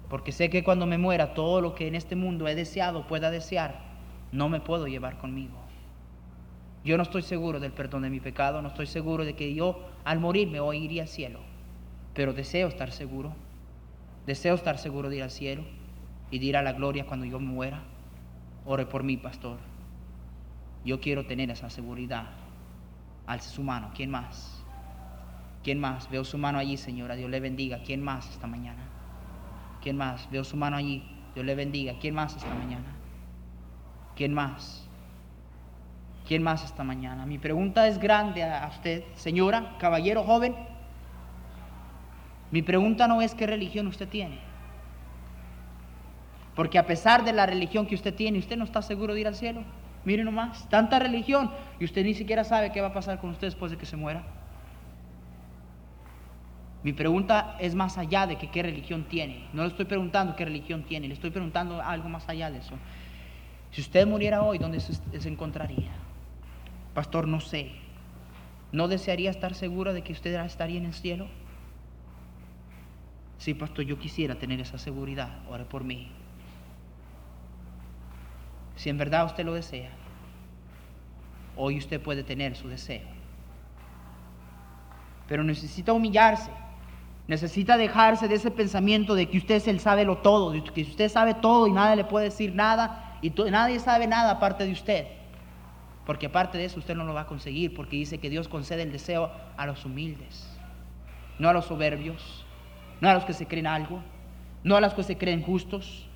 Porque 0.10 0.34
sé 0.34 0.50
que 0.50 0.64
cuando 0.64 0.86
me 0.86 0.98
muera, 0.98 1.34
todo 1.34 1.62
lo 1.62 1.74
que 1.74 1.88
en 1.88 1.96
este 1.96 2.18
mundo 2.18 2.48
he 2.48 2.54
deseado, 2.54 3.08
pueda 3.08 3.32
desear, 3.32 3.80
no 4.34 4.50
me 4.50 4.60
puedo 4.60 4.88
llevar 4.88 5.18
conmigo. 5.18 5.58
Yo 6.84 6.98
no 6.98 7.04
estoy 7.04 7.22
seguro 7.22 7.62
del 7.62 7.72
perdón 7.72 8.02
de 8.02 8.10
mi 8.10 8.20
pecado, 8.20 8.62
no 8.62 8.68
estoy 8.68 8.88
seguro 8.88 9.24
de 9.24 9.36
que 9.36 9.54
yo 9.54 9.88
al 10.04 10.20
morirme 10.20 10.60
hoy 10.60 10.80
iría 10.80 11.04
al 11.04 11.08
cielo, 11.08 11.40
pero 12.14 12.34
deseo 12.34 12.68
estar 12.68 12.92
seguro, 12.92 13.34
deseo 14.26 14.56
estar 14.56 14.78
seguro 14.78 15.10
de 15.10 15.18
ir 15.18 15.24
al 15.24 15.32
cielo 15.32 15.64
y 16.30 16.40
de 16.40 16.46
ir 16.46 16.58
a 16.58 16.62
la 16.62 16.74
gloria 16.74 17.06
cuando 17.06 17.26
yo 17.26 17.40
muera. 17.40 17.84
Ore 18.66 18.86
por 18.86 19.04
mí, 19.04 19.18
pastor. 19.18 19.58
Yo 20.86 21.00
quiero 21.00 21.26
tener 21.26 21.50
esa 21.50 21.70
seguridad. 21.70 22.28
Alce 23.28 23.50
su 23.50 23.64
mano. 23.64 23.92
¿Quién 23.96 24.10
más? 24.10 24.64
¿Quién 25.64 25.80
más? 25.80 26.10
Veo 26.10 26.24
su 26.24 26.38
mano 26.38 26.58
allí, 26.58 26.78
señora. 26.78 27.16
Dios 27.16 27.30
le 27.30 27.40
bendiga. 27.40 27.80
¿Quién 27.84 28.02
más 28.02 28.30
esta 28.30 28.48
mañana? 28.48 28.84
¿Quién 29.82 29.98
más? 29.98 30.30
Veo 30.32 30.44
su 30.44 30.58
mano 30.58 30.78
allí. 30.78 31.04
Dios 31.34 31.46
le 31.46 31.56
bendiga. 31.56 31.94
¿Quién 32.00 32.16
más 32.16 32.36
esta 32.36 32.54
mañana? 32.54 32.96
¿Quién 34.16 34.34
más? 34.34 34.88
¿Quién 36.28 36.44
más 36.44 36.64
esta 36.64 36.84
mañana? 36.84 37.26
Mi 37.26 37.38
pregunta 37.38 37.88
es 37.88 37.98
grande 37.98 38.44
a 38.44 38.68
usted, 38.72 39.04
señora, 39.16 39.76
caballero 39.80 40.24
joven. 40.24 40.56
Mi 42.52 42.62
pregunta 42.62 43.08
no 43.08 43.22
es 43.22 43.34
qué 43.34 43.48
religión 43.48 43.88
usted 43.88 44.08
tiene. 44.08 44.40
Porque 46.56 46.78
a 46.78 46.86
pesar 46.86 47.24
de 47.24 47.34
la 47.34 47.46
religión 47.46 47.88
que 47.88 47.96
usted 47.96 48.14
tiene, 48.14 48.40
usted 48.40 48.58
no 48.58 48.66
está 48.66 48.82
seguro 48.82 49.14
de 49.14 49.22
ir 49.22 49.28
al 49.28 49.36
cielo. 49.36 49.64
Mire 50.04 50.24
nomás, 50.24 50.68
tanta 50.70 51.00
religión 51.00 51.52
y 51.80 51.86
usted 51.86 52.04
ni 52.04 52.14
siquiera 52.14 52.44
sabe 52.44 52.72
qué 52.72 52.82
va 52.82 52.88
a 52.88 52.94
pasar 52.94 53.20
con 53.20 53.30
usted 53.30 53.48
después 53.48 53.72
de 53.72 53.78
que 53.78 53.86
se 53.86 53.96
muera. 53.96 54.24
Mi 56.84 56.94
pregunta 56.94 57.56
es 57.60 57.76
más 57.76 57.98
allá 57.98 58.26
de 58.26 58.38
qué 58.38 58.64
religión 58.64 59.04
tiene. 59.04 59.48
No 59.54 59.62
le 59.62 59.70
estoy 59.70 59.86
preguntando 59.86 60.36
qué 60.36 60.46
religión 60.46 60.84
tiene, 60.84 61.08
le 61.08 61.14
estoy 61.14 61.30
preguntando 61.30 61.82
algo 61.82 62.10
más 62.10 62.28
allá 62.28 62.50
de 62.50 62.58
eso. 62.58 62.74
Si 63.70 63.82
usted 63.82 64.08
muriera 64.08 64.42
hoy, 64.42 64.58
¿dónde 64.58 64.80
se, 64.80 64.94
se 64.94 65.30
encontraría? 65.30 65.92
Pastor, 66.94 67.28
no 67.28 67.40
sé. 67.40 67.72
¿No 68.72 68.88
desearía 68.88 69.30
estar 69.30 69.54
segura 69.54 69.94
de 69.94 70.02
que 70.02 70.12
usted 70.12 70.34
estaría 70.44 70.80
en 70.80 70.86
el 70.86 70.94
cielo? 70.94 71.28
Sí, 73.42 73.56
pastor, 73.56 73.86
yo 73.86 73.98
quisiera 73.98 74.36
tener 74.36 74.62
esa 74.62 74.78
seguridad. 74.78 75.40
Ore 75.50 75.66
por 75.66 75.84
mí. 75.84 76.12
Si 78.76 78.88
en 78.88 79.00
verdad 79.00 79.26
usted 79.26 79.44
lo 79.44 79.56
desea, 79.56 79.90
hoy 81.58 81.80
usted 81.80 82.00
puede 82.00 82.24
tener 82.24 82.56
su 82.56 82.68
deseo. 82.68 83.02
Pero 85.28 85.44
necesita 85.44 85.92
humillarse. 85.92 86.52
Necesita 87.28 87.78
dejarse 87.78 88.28
de 88.28 88.36
ese 88.36 88.52
pensamiento 88.52 89.16
de 89.16 89.28
que 89.28 89.40
usted 89.40 89.56
es 89.56 89.68
el 89.68 89.80
sabe 89.80 90.06
lo 90.06 90.20
todo, 90.20 90.52
de 90.52 90.64
que 90.64 90.84
usted 90.84 91.10
sabe 91.10 91.34
todo 91.34 91.66
y 91.66 91.72
nadie 91.72 91.96
le 91.96 92.04
puede 92.04 92.26
decir 92.26 92.54
nada 92.54 93.18
y 93.24 93.32
nadie 93.32 93.80
sabe 93.80 94.06
nada 94.06 94.34
aparte 94.34 94.68
de 94.68 94.72
usted. 94.72 95.08
Porque 96.06 96.28
aparte 96.28 96.60
de 96.60 96.66
eso 96.66 96.78
usted 96.78 96.94
no 96.94 97.06
lo 97.06 97.16
va 97.16 97.22
a 97.22 97.28
conseguir, 97.28 97.74
porque 97.74 97.96
dice 97.96 98.20
que 98.20 98.30
Dios 98.30 98.48
concede 98.48 98.84
el 98.84 98.92
deseo 98.92 99.32
a 99.58 99.66
los 99.66 99.84
humildes, 99.84 100.48
no 101.40 101.50
a 101.50 101.54
los 101.54 101.66
soberbios, 101.66 102.41
no 103.02 103.10
a 103.10 103.14
los 103.16 103.26
que 103.26 103.34
se 103.34 103.48
creen 103.48 103.68
algo, 103.68 104.02
no 104.64 104.76
a 104.78 104.82
los 104.82 104.94
que 104.94 105.04
se 105.04 105.18
creen 105.18 105.42
justos. 105.42 106.08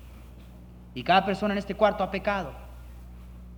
Y 0.94 1.02
cada 1.02 1.26
persona 1.26 1.52
en 1.52 1.58
este 1.58 1.74
cuarto 1.74 2.02
ha 2.02 2.10
pecado. 2.10 2.52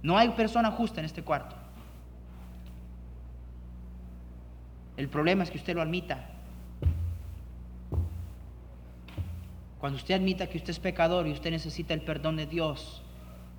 No 0.03 0.19
hay 0.19 0.31
persona 0.31 0.71
justa 0.71 1.01
en 1.01 1.07
este 1.07 1.23
cuarto. 1.23 1.55
El 4.97 5.09
problema 5.09 5.45
es 5.45 5.51
que 5.51 5.59
usted 5.59 5.77
lo 5.77 5.83
admita. 5.83 6.27
Cuando 9.79 9.97
usted 9.97 10.15
admita 10.15 10.49
que 10.49 10.59
usted 10.59 10.71
es 10.71 10.81
pecador 10.81 11.29
y 11.29 11.33
usted 11.33 11.51
necesita 11.51 11.95
el 11.95 12.01
perdón 12.01 12.37
de 12.37 12.47
Dios 12.47 13.03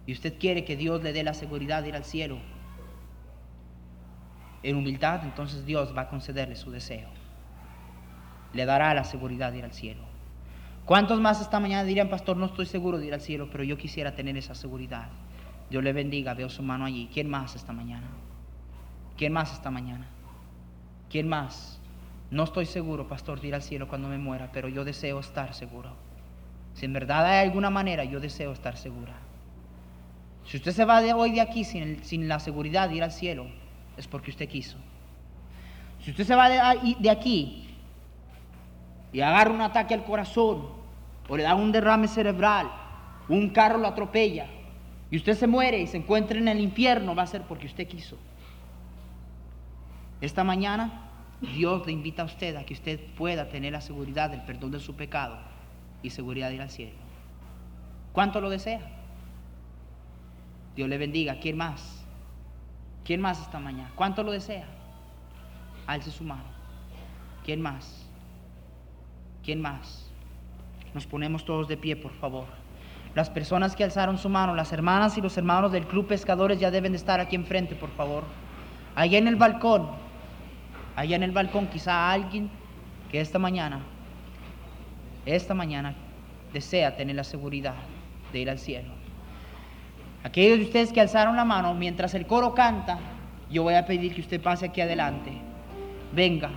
y 0.05 0.11
usted 0.11 0.37
quiere 0.37 0.65
que 0.65 0.75
Dios 0.75 1.01
le 1.01 1.13
dé 1.13 1.23
la 1.23 1.33
seguridad 1.33 1.83
de 1.83 1.89
ir 1.89 1.95
al 1.95 2.03
cielo, 2.03 2.39
en 4.63 4.75
humildad, 4.75 5.23
entonces 5.23 5.65
Dios 5.65 5.95
va 5.95 6.01
a 6.01 6.09
concederle 6.09 6.57
su 6.57 6.71
deseo. 6.71 7.07
Le 8.53 8.65
dará 8.65 8.93
la 8.93 9.03
seguridad 9.03 9.51
de 9.51 9.59
ir 9.59 9.65
al 9.65 9.73
cielo. 9.73 10.01
¿Cuántos 10.85 11.19
más 11.19 11.39
esta 11.41 11.59
mañana 11.59 11.83
dirían, 11.83 12.09
pastor, 12.09 12.37
no 12.37 12.47
estoy 12.47 12.65
seguro 12.65 12.97
de 12.97 13.07
ir 13.07 13.13
al 13.13 13.21
cielo, 13.21 13.49
pero 13.51 13.63
yo 13.63 13.77
quisiera 13.77 14.15
tener 14.15 14.35
esa 14.37 14.55
seguridad? 14.55 15.09
Dios 15.69 15.83
le 15.83 15.93
bendiga, 15.93 16.33
veo 16.33 16.49
su 16.49 16.63
mano 16.63 16.85
allí. 16.85 17.09
¿Quién 17.13 17.29
más 17.29 17.55
esta 17.55 17.73
mañana? 17.73 18.07
¿Quién 19.17 19.33
más 19.33 19.53
esta 19.53 19.69
mañana? 19.69 20.07
¿Quién 21.09 21.27
más? 21.27 21.79
No 22.31 22.43
estoy 22.43 22.65
seguro, 22.65 23.07
pastor, 23.07 23.39
de 23.41 23.49
ir 23.49 23.55
al 23.55 23.61
cielo 23.61 23.87
cuando 23.87 24.07
me 24.07 24.17
muera, 24.17 24.49
pero 24.51 24.67
yo 24.67 24.83
deseo 24.83 25.19
estar 25.19 25.53
seguro. 25.53 25.91
Si 26.73 26.85
en 26.85 26.93
verdad 26.93 27.25
hay 27.25 27.45
alguna 27.45 27.69
manera, 27.69 28.03
yo 28.03 28.19
deseo 28.19 28.51
estar 28.51 28.77
segura. 28.77 29.13
Si 30.45 30.57
usted 30.57 30.71
se 30.71 30.85
va 30.85 31.01
de 31.01 31.13
hoy 31.13 31.31
de 31.31 31.41
aquí 31.41 31.63
sin, 31.63 32.03
sin 32.03 32.27
la 32.27 32.39
seguridad 32.39 32.89
de 32.89 32.95
ir 32.95 33.03
al 33.03 33.11
cielo, 33.11 33.47
es 33.97 34.07
porque 34.07 34.31
usted 34.31 34.47
quiso. 34.47 34.77
Si 36.03 36.11
usted 36.11 36.23
se 36.25 36.35
va 36.35 36.49
de, 36.49 37.09
aquí 37.09 37.68
y 39.11 39.21
agarra 39.21 39.51
un 39.51 39.61
ataque 39.61 39.93
al 39.93 40.03
corazón, 40.03 40.67
o 41.27 41.37
le 41.37 41.43
da 41.43 41.55
un 41.55 41.71
derrame 41.71 42.07
cerebral, 42.07 42.69
un 43.27 43.49
carro 43.49 43.77
lo 43.77 43.87
atropella, 43.87 44.47
y 45.11 45.17
usted 45.17 45.35
se 45.35 45.47
muere 45.47 45.79
y 45.79 45.87
se 45.87 45.97
encuentra 45.97 46.37
en 46.37 46.47
el 46.47 46.59
infierno, 46.59 47.15
va 47.15 47.23
a 47.23 47.27
ser 47.27 47.43
porque 47.43 47.67
usted 47.67 47.87
quiso. 47.87 48.17
Esta 50.21 50.43
mañana 50.43 51.09
Dios 51.41 51.85
le 51.85 51.93
invita 51.93 52.23
a 52.23 52.25
usted 52.25 52.55
a 52.55 52.65
que 52.65 52.73
usted 52.73 52.99
pueda 53.15 53.49
tener 53.49 53.71
la 53.71 53.81
seguridad 53.81 54.29
del 54.29 54.41
perdón 54.41 54.71
de 54.71 54.79
su 54.79 54.95
pecado 54.95 55.37
y 56.03 56.09
seguridad 56.09 56.49
de 56.49 56.55
ir 56.55 56.61
al 56.61 56.69
cielo. 56.69 56.97
¿Cuánto 58.11 58.41
lo 58.41 58.49
desea? 58.49 58.81
Dios 60.75 60.89
le 60.89 60.97
bendiga. 60.97 61.39
¿Quién 61.39 61.57
más? 61.57 62.05
¿Quién 63.05 63.21
más 63.21 63.41
esta 63.41 63.59
mañana? 63.59 63.91
¿Cuánto 63.95 64.23
lo 64.23 64.31
desea? 64.31 64.67
Alce 65.87 66.11
su 66.11 66.23
mano. 66.23 66.43
¿Quién 67.43 67.61
más? 67.61 67.98
¿Quién 69.49 69.61
más? 69.61 70.05
Nos 70.93 71.07
ponemos 71.07 71.43
todos 71.43 71.67
de 71.67 71.75
pie, 71.75 71.95
por 71.95 72.11
favor. 72.11 72.45
Las 73.15 73.31
personas 73.31 73.75
que 73.75 73.83
alzaron 73.83 74.19
su 74.19 74.29
mano, 74.29 74.53
las 74.53 74.71
hermanas 74.71 75.17
y 75.17 75.21
los 75.21 75.35
hermanos 75.39 75.71
del 75.71 75.87
Club 75.87 76.05
Pescadores 76.05 76.59
ya 76.59 76.69
deben 76.69 76.91
de 76.91 76.99
estar 76.99 77.19
aquí 77.19 77.35
enfrente, 77.35 77.73
por 77.73 77.89
favor. 77.89 78.25
Allá 78.93 79.17
en 79.17 79.27
el 79.27 79.37
balcón, 79.37 79.89
allá 80.95 81.15
en 81.15 81.23
el 81.23 81.31
balcón, 81.31 81.65
quizá 81.65 82.11
alguien 82.11 82.51
que 83.11 83.19
esta 83.19 83.39
mañana, 83.39 83.79
esta 85.25 85.55
mañana, 85.55 85.95
desea 86.53 86.95
tener 86.95 87.15
la 87.15 87.23
seguridad 87.23 87.73
de 88.31 88.41
ir 88.41 88.51
al 88.51 88.59
cielo. 88.59 88.91
Aquellos 90.23 90.59
de 90.59 90.65
ustedes 90.65 90.93
que 90.93 91.01
alzaron 91.01 91.35
la 91.35 91.43
mano 91.43 91.73
mientras 91.73 92.13
el 92.13 92.27
coro 92.27 92.53
canta, 92.53 92.99
yo 93.49 93.63
voy 93.63 93.73
a 93.73 93.87
pedir 93.87 94.13
que 94.13 94.21
usted 94.21 94.39
pase 94.39 94.67
aquí 94.67 94.81
adelante. 94.81 95.31
Venga, 96.13 96.51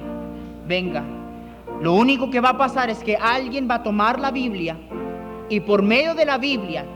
venga. 0.66 1.22
Lo 1.81 1.95
único 1.95 2.31
que 2.31 2.41
va 2.41 2.51
a 2.51 2.59
pasar 2.59 2.91
es 2.91 3.03
que 3.03 3.16
alguien 3.16 3.68
va 3.70 3.77
a 3.77 3.83
tomar 3.83 4.20
la 4.20 4.31
Biblia 4.31 4.77
y 5.49 5.61
por 5.61 5.83
medio 5.83 6.14
de 6.14 6.25
la 6.25 6.39
Biblia 6.39 6.87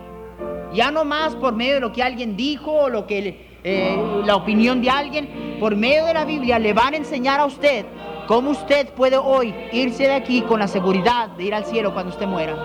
Ya 0.72 0.90
no 0.90 1.04
más 1.04 1.34
por 1.36 1.54
medio 1.54 1.74
de 1.74 1.80
lo 1.80 1.92
que 1.92 2.02
alguien 2.02 2.36
dijo 2.36 2.72
o 2.72 2.88
lo 2.88 3.06
que 3.06 3.46
eh, 3.64 3.96
la 4.24 4.36
opinión 4.36 4.80
de 4.80 4.90
alguien, 4.90 5.56
por 5.58 5.74
medio 5.74 6.04
de 6.04 6.14
la 6.14 6.24
Biblia 6.24 6.58
le 6.58 6.72
van 6.72 6.94
a 6.94 6.96
enseñar 6.98 7.40
a 7.40 7.46
usted 7.46 7.84
cómo 8.28 8.50
usted 8.50 8.88
puede 8.90 9.16
hoy 9.16 9.54
irse 9.72 10.04
de 10.04 10.14
aquí 10.14 10.42
con 10.42 10.60
la 10.60 10.68
seguridad 10.68 11.30
de 11.30 11.44
ir 11.44 11.54
al 11.54 11.64
cielo 11.64 11.92
cuando 11.92 12.12
usted 12.12 12.26
muera. 12.26 12.56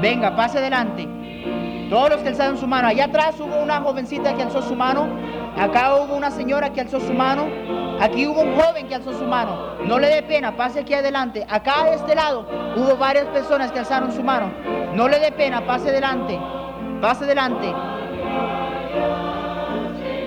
Venga, 0.00 0.36
pase 0.36 0.58
adelante. 0.58 1.06
Todos 1.94 2.10
los 2.10 2.22
que 2.22 2.30
alzaron 2.30 2.58
su 2.58 2.66
mano. 2.66 2.88
Allá 2.88 3.04
atrás 3.04 3.36
hubo 3.38 3.62
una 3.62 3.80
jovencita 3.80 4.34
que 4.34 4.42
alzó 4.42 4.60
su 4.62 4.74
mano. 4.74 5.06
Acá 5.56 5.94
hubo 5.94 6.16
una 6.16 6.32
señora 6.32 6.72
que 6.72 6.80
alzó 6.80 6.98
su 6.98 7.14
mano. 7.14 7.46
Aquí 8.00 8.26
hubo 8.26 8.40
un 8.40 8.56
joven 8.56 8.88
que 8.88 8.96
alzó 8.96 9.12
su 9.16 9.24
mano. 9.24 9.76
No 9.86 10.00
le 10.00 10.08
dé 10.08 10.24
pena, 10.24 10.56
pase 10.56 10.80
aquí 10.80 10.92
adelante. 10.92 11.46
Acá 11.48 11.84
de 11.84 11.94
este 11.94 12.16
lado 12.16 12.48
hubo 12.74 12.96
varias 12.96 13.26
personas 13.26 13.70
que 13.70 13.78
alzaron 13.78 14.10
su 14.10 14.24
mano. 14.24 14.50
No 14.96 15.06
le 15.06 15.20
dé 15.20 15.30
pena, 15.30 15.64
pase 15.66 15.90
adelante. 15.90 16.36
Pase 17.00 17.26
adelante. 17.26 17.72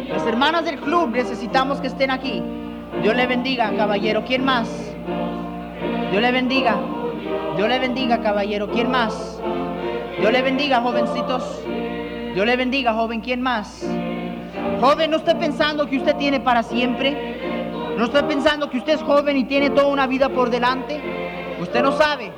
Las 0.08 0.26
hermanas 0.26 0.64
del 0.64 0.80
club 0.80 1.10
necesitamos 1.10 1.82
que 1.82 1.88
estén 1.88 2.12
aquí. 2.12 2.42
Dios 3.02 3.14
le 3.14 3.28
bendiga, 3.28 3.76
caballero. 3.76 4.24
¿Quién 4.26 4.46
más? 4.46 4.70
Dios 6.12 6.22
le 6.22 6.32
bendiga. 6.32 6.78
Dios 7.58 7.68
le 7.68 7.78
bendiga, 7.78 8.22
caballero. 8.22 8.72
¿Quién 8.72 8.90
más? 8.90 9.42
Dios 10.20 10.32
le 10.32 10.42
bendiga, 10.42 10.82
jovencitos. 10.82 11.62
Dios 12.34 12.46
le 12.46 12.56
bendiga, 12.56 12.94
joven. 12.94 13.22
¿Quién 13.22 13.42
más? 13.42 13.88
Joven, 14.82 15.12
no 15.12 15.18
esté 15.18 15.36
pensando 15.36 15.88
que 15.88 15.98
usted 15.98 16.16
tiene 16.16 16.40
para 16.40 16.64
siempre. 16.64 17.96
No 17.98 18.06
estoy 18.06 18.24
pensando 18.24 18.70
que 18.70 18.80
usted 18.80 18.94
es 18.94 19.04
joven 19.04 19.38
y 19.38 19.44
tiene 19.44 19.70
toda 19.70 19.88
una 19.88 20.08
vida 20.08 20.30
por 20.30 20.50
delante. 20.50 21.00
Usted 21.60 21.84
no 21.84 21.92
sabe. 21.92 22.32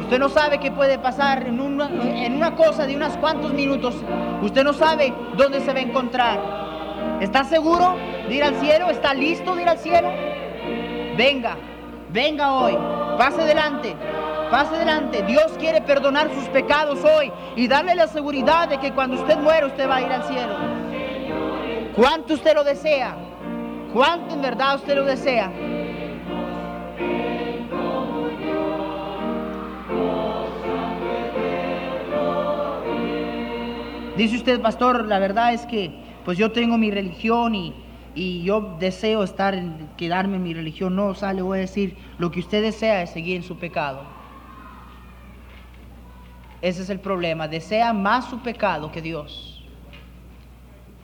Usted 0.00 0.18
no 0.18 0.28
sabe 0.28 0.58
qué 0.58 0.70
puede 0.70 0.98
pasar 0.98 1.46
en 1.46 1.60
una, 1.60 1.88
en 1.88 2.34
una 2.34 2.54
cosa 2.54 2.86
de 2.86 2.96
unos 2.96 3.16
cuantos 3.16 3.52
minutos. 3.52 3.96
Usted 4.42 4.64
no 4.64 4.72
sabe 4.72 5.12
dónde 5.36 5.60
se 5.60 5.72
va 5.72 5.78
a 5.78 5.82
encontrar. 5.82 6.40
¿Está 7.20 7.44
seguro 7.44 7.96
de 8.28 8.34
ir 8.34 8.42
al 8.42 8.54
cielo? 8.56 8.90
¿Está 8.90 9.14
listo 9.14 9.54
de 9.54 9.62
ir 9.62 9.68
al 9.68 9.78
cielo? 9.78 10.08
Venga, 11.16 11.56
venga 12.12 12.54
hoy. 12.54 12.76
Pase 13.18 13.42
adelante. 13.42 13.94
Pase 14.50 14.74
adelante. 14.74 15.22
Dios 15.22 15.52
quiere 15.60 15.80
perdonar 15.80 16.28
sus 16.34 16.48
pecados 16.48 16.98
hoy 17.04 17.30
y 17.54 17.68
darle 17.68 17.94
la 17.94 18.08
seguridad 18.08 18.68
de 18.68 18.78
que 18.78 18.92
cuando 18.92 19.16
usted 19.20 19.38
muere 19.38 19.66
usted 19.66 19.88
va 19.88 19.96
a 19.96 20.02
ir 20.02 20.10
al 20.10 20.24
cielo. 20.24 20.54
¿Cuánto 21.94 22.34
usted 22.34 22.54
lo 22.54 22.64
desea? 22.64 23.16
¿Cuánto 23.92 24.34
en 24.34 24.42
verdad 24.42 24.74
usted 24.74 24.96
lo 24.96 25.04
desea? 25.04 25.52
Dice 34.16 34.36
usted, 34.36 34.60
pastor, 34.60 35.06
la 35.06 35.20
verdad 35.20 35.54
es 35.54 35.64
que 35.66 35.92
pues 36.24 36.36
yo 36.36 36.50
tengo 36.50 36.76
mi 36.76 36.90
religión 36.90 37.54
y, 37.54 37.72
y 38.16 38.42
yo 38.42 38.76
deseo 38.80 39.22
estar, 39.22 39.56
quedarme 39.96 40.36
en 40.36 40.42
mi 40.42 40.54
religión. 40.54 40.96
No, 40.96 41.06
o 41.06 41.32
le 41.32 41.42
voy 41.42 41.58
a 41.58 41.60
decir, 41.60 41.96
lo 42.18 42.32
que 42.32 42.40
usted 42.40 42.62
desea 42.62 43.02
es 43.02 43.10
seguir 43.10 43.36
en 43.36 43.44
su 43.44 43.56
pecado. 43.56 44.19
Ese 46.62 46.82
es 46.82 46.90
el 46.90 47.00
problema. 47.00 47.48
Desea 47.48 47.92
más 47.92 48.26
su 48.26 48.40
pecado 48.40 48.92
que 48.92 49.00
Dios. 49.00 49.64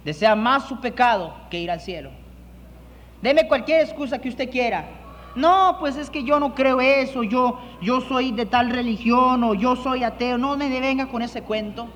Desea 0.04 0.36
más 0.36 0.68
su 0.68 0.80
pecado 0.80 1.34
que 1.50 1.58
ir 1.60 1.70
al 1.70 1.80
cielo. 1.80 2.10
Deme 3.22 3.48
cualquier 3.48 3.80
excusa 3.80 4.20
que 4.20 4.28
usted 4.28 4.50
quiera. 4.50 4.84
No, 5.34 5.76
pues 5.80 5.96
es 5.96 6.10
que 6.10 6.24
yo 6.24 6.40
no 6.40 6.54
creo 6.54 6.80
eso, 6.80 7.22
yo, 7.22 7.60
yo 7.82 8.00
soy 8.00 8.32
de 8.32 8.46
tal 8.46 8.70
religión 8.70 9.44
o 9.44 9.54
yo 9.54 9.76
soy 9.76 10.04
ateo. 10.04 10.38
No 10.38 10.56
me 10.56 10.68
venga 10.80 11.08
con 11.08 11.22
ese 11.22 11.42
cuento. 11.42 11.88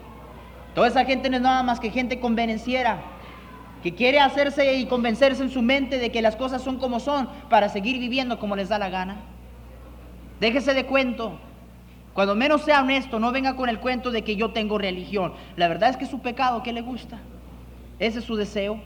Toda 0.75 0.89
esa 0.89 1.05
gente 1.05 1.31
no 1.31 1.37
es 1.37 1.43
nada 1.43 1.63
más 1.63 1.81
que 1.81 1.91
gente 1.91 2.21
convenenciera, 2.21 3.01
que 3.83 3.95
quiere 3.95 4.21
hacerse 4.21 4.75
y 4.77 4.87
convencerse 4.87 5.43
en 5.43 5.51
su 5.51 5.63
mente 5.63 5.99
de 5.99 6.13
que 6.13 6.23
las 6.23 6.37
cosas 6.37 6.63
son 6.63 6.79
como 6.79 7.01
son 7.01 7.29
para 7.49 7.69
seguir 7.69 7.99
viviendo 7.99 8.39
como 8.39 8.57
les 8.57 8.69
da 8.69 8.79
la 8.79 8.89
gana. 8.89 9.17
Déjese 10.39 10.75
de 10.75 10.87
cuento. 10.87 11.39
Cuando 12.15 12.35
menos 12.35 12.63
sea 12.63 12.83
honesto, 12.83 13.21
no 13.21 13.31
venga 13.33 13.55
con 13.57 13.69
el 13.69 13.79
cuento 13.79 14.11
de 14.11 14.23
que 14.23 14.37
yo 14.37 14.51
tengo 14.51 14.79
religión. 14.79 15.33
La 15.57 15.69
verdad 15.69 15.91
es 15.91 15.97
que 15.97 16.07
su 16.07 16.21
pecado, 16.21 16.63
¿qué 16.63 16.73
le 16.73 16.83
gusta? 16.83 17.21
Ese 17.99 18.19
es 18.19 18.25
su 18.25 18.35
deseo. 18.37 18.81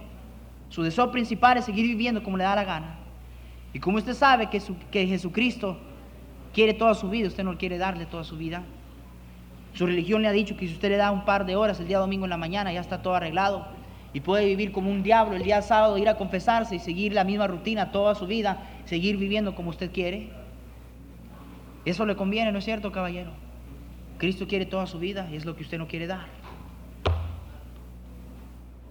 Su 0.69 0.83
deseo 0.83 1.11
principal 1.11 1.57
es 1.57 1.65
seguir 1.65 1.87
viviendo 1.87 2.23
como 2.23 2.37
le 2.37 2.45
da 2.45 2.55
la 2.55 2.65
gana. 2.65 2.99
Y 3.73 3.81
como 3.81 3.97
usted 3.97 4.15
sabe 4.15 4.51
que, 4.51 4.61
que 4.91 5.07
Jesucristo 5.07 5.79
quiere 6.53 6.75
toda 6.75 6.95
su 6.95 7.09
vida, 7.09 7.29
usted 7.29 7.45
no 7.45 7.57
quiere 7.57 7.79
darle 7.79 8.07
toda 8.07 8.25
su 8.25 8.37
vida. 8.37 8.63
Su 9.73 9.87
religión 9.87 10.23
le 10.23 10.29
ha 10.29 10.33
dicho 10.33 10.57
que 10.57 10.69
si 10.69 10.75
usted 10.75 10.91
le 10.91 10.97
da 10.97 11.11
un 11.11 11.25
par 11.25 11.47
de 11.47 11.57
horas 11.57 11.81
el 11.81 11.89
día 11.89 11.99
domingo 11.99 12.27
en 12.27 12.31
la 12.31 12.37
mañana, 12.37 12.73
ya 12.73 12.81
está 12.81 13.03
todo 13.03 13.15
arreglado. 13.15 13.67
Y 14.13 14.21
puede 14.21 14.47
vivir 14.47 14.71
como 14.71 14.91
un 14.91 15.03
diablo 15.03 15.35
el 15.35 15.43
día 15.43 15.63
sábado, 15.63 15.99
ir 15.99 16.09
a 16.09 16.17
confesarse 16.17 16.77
y 16.77 16.79
seguir 16.79 17.13
la 17.13 17.25
misma 17.25 17.49
rutina 17.49 17.91
toda 17.91 18.15
su 18.15 18.27
vida, 18.29 18.63
seguir 18.85 19.17
viviendo 19.17 19.57
como 19.57 19.71
usted 19.71 19.91
quiere. 19.91 20.31
Eso 21.85 22.07
le 22.07 22.17
conviene, 22.17 22.51
¿no 22.53 22.59
es 22.59 22.65
cierto, 22.65 22.93
caballero? 22.93 23.33
Cristo 24.19 24.47
quiere 24.47 24.65
toda 24.65 24.87
su 24.87 24.99
vida 24.99 25.29
y 25.31 25.37
es 25.37 25.45
lo 25.45 25.55
que 25.55 25.63
usted 25.63 25.79
no 25.79 25.89
quiere 25.89 26.07
dar. 26.07 26.27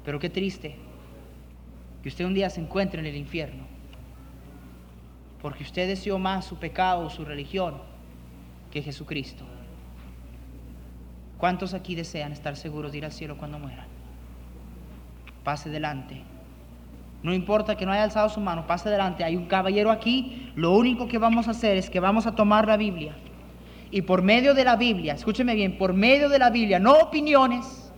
Pero 0.06 0.20
qué 0.20 0.30
triste 0.30 0.76
que 2.02 2.10
usted 2.10 2.26
un 2.26 2.34
día 2.34 2.50
se 2.50 2.60
encuentre 2.60 3.00
en 3.00 3.06
el 3.06 3.16
infierno, 3.16 3.64
porque 5.42 5.64
usted 5.64 5.88
deseó 5.88 6.20
más 6.20 6.46
su 6.46 6.58
pecado 6.58 7.10
su 7.10 7.24
religión 7.24 7.82
que 8.72 8.82
Jesucristo. 8.82 9.46
¿Cuántos 11.38 11.74
aquí 11.74 11.96
desean 11.96 12.32
estar 12.32 12.56
seguros 12.56 12.92
de 12.92 13.00
ir 13.00 13.06
al 13.06 13.12
cielo 13.12 13.38
cuando 13.38 13.60
mueran? 13.60 13.88
Pase 15.44 15.70
delante. 15.70 16.33
No 17.24 17.34
importa 17.34 17.76
que 17.76 17.86
no 17.86 17.92
haya 17.92 18.04
alzado 18.04 18.30
su 18.30 18.42
mano, 18.42 18.68
pase 18.68 18.90
delante. 18.90 19.24
Hay 19.24 19.36
un 19.36 19.46
caballero 19.46 19.90
aquí. 19.90 20.52
Lo 20.56 20.72
único 20.72 21.08
que 21.08 21.18
vamos 21.18 21.48
a 21.48 21.52
hacer 21.52 21.78
es 21.78 21.90
que 21.90 22.00
vamos 22.00 22.28
a 22.28 22.36
tomar 22.36 22.68
la 22.68 22.78
Biblia. 22.78 23.16
Y 23.92 24.02
por 24.02 24.22
medio 24.22 24.54
de 24.54 24.66
la 24.66 24.76
Biblia, 24.76 25.14
escúcheme 25.14 25.56
bien, 25.56 25.78
por 25.78 25.94
medio 25.94 26.28
de 26.28 26.40
la 26.40 26.50
Biblia, 26.50 26.80
no 26.80 26.94
opiniones, 26.98 27.92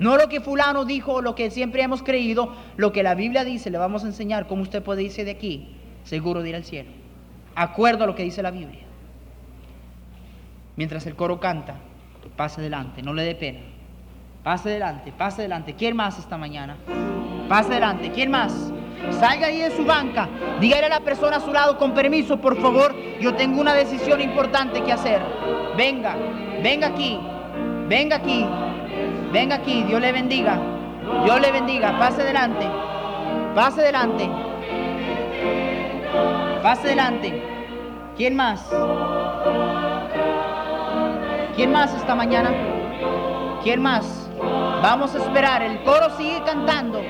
no 0.00 0.16
lo 0.16 0.28
que 0.28 0.40
fulano 0.40 0.84
dijo 0.84 1.22
lo 1.22 1.36
que 1.36 1.48
siempre 1.50 1.82
hemos 1.82 2.02
creído, 2.02 2.52
lo 2.76 2.90
que 2.90 3.04
la 3.04 3.14
Biblia 3.14 3.44
dice, 3.44 3.70
le 3.70 3.78
vamos 3.78 4.02
a 4.02 4.08
enseñar 4.08 4.48
cómo 4.48 4.62
usted 4.62 4.82
puede 4.82 5.04
irse 5.04 5.24
de 5.24 5.30
aquí 5.30 5.76
seguro 6.02 6.42
de 6.42 6.48
ir 6.48 6.56
al 6.56 6.64
cielo. 6.64 6.90
Acuerdo 7.54 8.04
a 8.04 8.06
lo 8.08 8.14
que 8.14 8.24
dice 8.24 8.42
la 8.42 8.50
Biblia. 8.50 8.82
Mientras 10.76 11.06
el 11.06 11.14
coro 11.14 11.38
canta 11.38 11.76
pase 12.36 12.60
adelante, 12.60 13.02
no 13.02 13.12
le 13.14 13.22
dé 13.24 13.34
pena. 13.34 13.60
Pase 14.42 14.70
adelante, 14.70 15.12
pase 15.12 15.42
adelante. 15.42 15.74
¿Quién 15.74 15.94
más 15.94 16.18
esta 16.18 16.36
mañana? 16.36 16.76
Pase 17.52 17.72
adelante, 17.72 18.10
¿quién 18.14 18.30
más? 18.30 18.72
Salga 19.10 19.48
ahí 19.48 19.58
de 19.58 19.76
su 19.76 19.84
banca, 19.84 20.26
dígale 20.58 20.86
a 20.86 20.88
la 20.88 21.00
persona 21.00 21.36
a 21.36 21.40
su 21.40 21.52
lado, 21.52 21.76
con 21.76 21.92
permiso, 21.92 22.40
por 22.40 22.56
favor, 22.56 22.96
yo 23.20 23.34
tengo 23.34 23.60
una 23.60 23.74
decisión 23.74 24.22
importante 24.22 24.82
que 24.82 24.90
hacer. 24.90 25.20
Venga, 25.76 26.16
venga 26.62 26.86
aquí, 26.86 27.20
venga 27.88 28.16
aquí, 28.16 28.46
venga 29.34 29.56
aquí, 29.56 29.82
Dios 29.82 30.00
le 30.00 30.12
bendiga, 30.12 30.58
Dios 31.24 31.40
le 31.42 31.52
bendiga, 31.52 31.98
pase 31.98 32.22
adelante, 32.22 32.66
pase 33.54 33.82
adelante, 33.82 34.30
pase 36.62 36.86
adelante. 36.86 37.42
¿Quién 38.16 38.34
más? 38.34 38.66
¿Quién 41.54 41.70
más 41.70 41.92
esta 41.92 42.14
mañana? 42.14 42.50
¿Quién 43.62 43.82
más? 43.82 44.31
Vamos 44.82 45.14
a 45.14 45.18
esperar. 45.18 45.62
El 45.62 45.82
coro 45.82 46.16
sigue 46.16 46.42
cantando. 46.44 47.00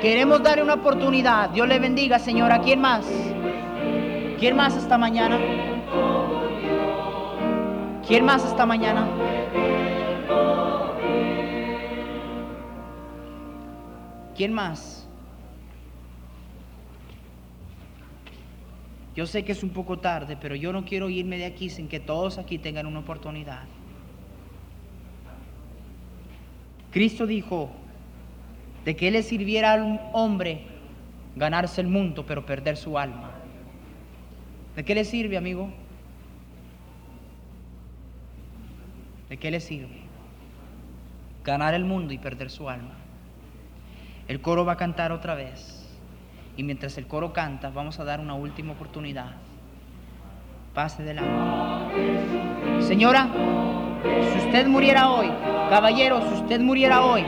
Queremos 0.00 0.42
darle 0.42 0.62
una 0.62 0.74
oportunidad. 0.74 1.50
Dios 1.50 1.66
le 1.66 1.78
bendiga, 1.78 2.18
Señora. 2.18 2.60
¿Quién 2.60 2.80
más? 2.80 3.06
¿Quién 4.38 4.54
más 4.54 4.76
esta 4.76 4.96
mañana? 4.96 5.38
¿Quién 8.06 8.24
más 8.24 8.44
esta 8.44 8.64
mañana? 8.64 9.08
¿Quién 14.36 14.52
más? 14.52 15.08
Yo 19.16 19.26
sé 19.26 19.44
que 19.44 19.50
es 19.50 19.64
un 19.64 19.70
poco 19.70 19.98
tarde, 19.98 20.38
pero 20.40 20.54
yo 20.54 20.72
no 20.72 20.84
quiero 20.84 21.08
irme 21.08 21.38
de 21.38 21.46
aquí 21.46 21.70
sin 21.70 21.88
que 21.88 21.98
todos 21.98 22.38
aquí 22.38 22.56
tengan 22.56 22.86
una 22.86 23.00
oportunidad. 23.00 23.64
Cristo 26.98 27.28
dijo 27.28 27.70
de 28.84 28.96
que 28.96 29.12
le 29.12 29.22
sirviera 29.22 29.74
a 29.74 29.84
un 29.84 30.00
hombre 30.12 30.62
ganarse 31.36 31.80
el 31.80 31.86
mundo, 31.86 32.26
pero 32.26 32.44
perder 32.44 32.76
su 32.76 32.98
alma. 32.98 33.30
¿De 34.74 34.84
qué 34.84 34.96
le 34.96 35.04
sirve, 35.04 35.36
amigo? 35.36 35.70
¿De 39.28 39.36
qué 39.36 39.52
le 39.52 39.60
sirve? 39.60 40.00
Ganar 41.44 41.72
el 41.74 41.84
mundo 41.84 42.12
y 42.12 42.18
perder 42.18 42.50
su 42.50 42.68
alma. 42.68 42.96
El 44.26 44.40
coro 44.40 44.64
va 44.64 44.72
a 44.72 44.76
cantar 44.76 45.12
otra 45.12 45.36
vez. 45.36 45.88
Y 46.56 46.64
mientras 46.64 46.98
el 46.98 47.06
coro 47.06 47.32
canta, 47.32 47.70
vamos 47.70 48.00
a 48.00 48.04
dar 48.04 48.18
una 48.18 48.34
última 48.34 48.72
oportunidad. 48.72 49.36
Pase 50.78 51.02
delante. 51.02 52.82
Señora, 52.82 53.26
Si 54.32 54.38
usted 54.46 54.68
muriera 54.68 55.10
hoy, 55.10 55.28
caballero, 55.70 56.20
si 56.28 56.34
usted 56.40 56.60
muriera 56.60 57.04
hoy, 57.04 57.24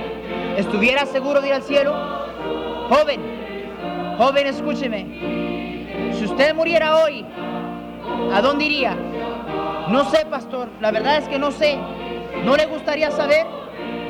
¿estuviera 0.57 1.05
seguro 1.05 1.41
de 1.41 1.49
ir 1.49 1.55
al 1.55 1.63
cielo? 1.65 1.93
Joven, 2.89 3.21
joven, 4.19 4.47
escúcheme. 4.47 6.13
Si 6.17 6.27
usted 6.27 6.55
muriera 6.55 6.99
hoy, 6.99 7.27
¿a 8.33 8.41
dónde 8.41 8.67
iría? 8.67 8.95
No 9.89 10.05
sé, 10.05 10.27
pastor, 10.27 10.69
la 10.81 10.93
verdad 10.93 11.17
es 11.17 11.27
que 11.27 11.41
no 11.41 11.51
sé. 11.51 11.77
¿No 12.45 12.57
le 12.57 12.67
gustaría 12.67 13.11
saber? 13.11 13.49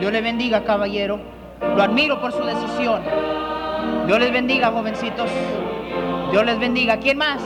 Dios 0.00 0.12
le 0.12 0.20
bendiga, 0.20 0.64
caballero. 0.64 1.18
Lo 1.62 1.82
admiro 1.82 2.20
por 2.20 2.32
su 2.32 2.44
decisión. 2.44 3.00
Dios 4.06 4.18
les 4.18 4.32
bendiga, 4.34 4.70
jovencitos. 4.70 5.30
Dios 6.30 6.44
les 6.44 6.58
bendiga. 6.58 6.98
¿Quién 6.98 7.16
más? 7.16 7.40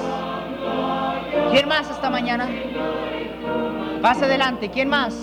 ¿Quién 1.50 1.68
más 1.68 1.90
esta 1.90 2.10
mañana? 2.10 2.48
Pase 4.02 4.24
adelante. 4.24 4.70
¿Quién 4.70 4.88
más? 4.88 5.14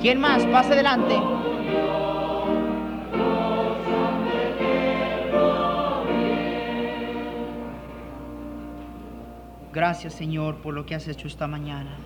¿Quién 0.00 0.20
más? 0.20 0.44
Pase 0.46 0.72
adelante. 0.74 1.20
Gracias 9.72 10.14
Señor 10.14 10.56
por 10.56 10.74
lo 10.74 10.84
que 10.86 10.94
has 10.94 11.06
hecho 11.06 11.28
esta 11.28 11.46
mañana. 11.46 11.96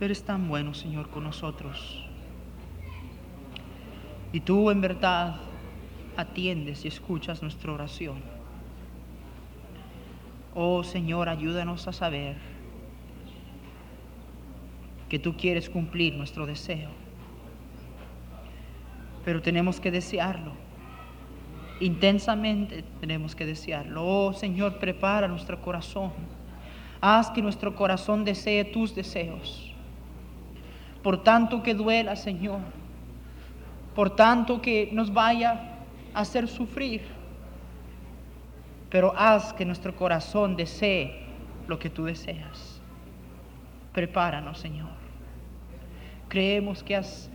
Eres 0.00 0.22
tan 0.22 0.46
bueno, 0.46 0.74
Señor, 0.74 1.10
con 1.10 1.24
nosotros. 1.24 2.04
Y 4.32 4.40
tú 4.40 4.70
en 4.70 4.80
verdad 4.80 5.36
atiendes 6.16 6.84
y 6.84 6.88
escuchas 6.88 7.42
nuestra 7.42 7.72
oración. 7.72 8.22
Oh 10.54 10.84
Señor, 10.84 11.28
ayúdanos 11.28 11.88
a 11.88 11.92
saber 11.92 12.36
que 15.08 15.18
tú 15.18 15.36
quieres 15.36 15.68
cumplir 15.68 16.14
nuestro 16.14 16.46
deseo. 16.46 16.90
Pero 19.24 19.42
tenemos 19.42 19.80
que 19.80 19.90
desearlo. 19.90 20.52
Intensamente 21.80 22.84
tenemos 23.00 23.34
que 23.34 23.46
desearlo. 23.46 24.06
Oh 24.06 24.32
Señor, 24.32 24.78
prepara 24.78 25.26
nuestro 25.26 25.60
corazón. 25.60 26.12
Haz 27.00 27.30
que 27.30 27.42
nuestro 27.42 27.74
corazón 27.74 28.24
desee 28.24 28.64
tus 28.64 28.94
deseos 28.94 29.67
por 31.02 31.22
tanto 31.22 31.62
que 31.62 31.74
duela, 31.74 32.16
Señor, 32.16 32.60
por 33.94 34.14
tanto 34.14 34.60
que 34.60 34.90
nos 34.92 35.12
vaya 35.12 35.78
a 36.14 36.20
hacer 36.20 36.48
sufrir, 36.48 37.02
pero 38.90 39.12
haz 39.16 39.52
que 39.52 39.64
nuestro 39.64 39.94
corazón 39.94 40.56
desee 40.56 41.26
lo 41.66 41.78
que 41.78 41.90
tú 41.90 42.04
deseas. 42.04 42.80
Prepáranos, 43.92 44.58
Señor. 44.58 44.90
Creemos 46.28 46.82
que 46.82 46.96
has 46.96 47.30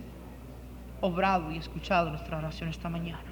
obrado 1.00 1.50
y 1.52 1.58
escuchado 1.58 2.10
nuestra 2.10 2.38
oración 2.38 2.68
esta 2.68 2.88
mañana. 2.88 3.22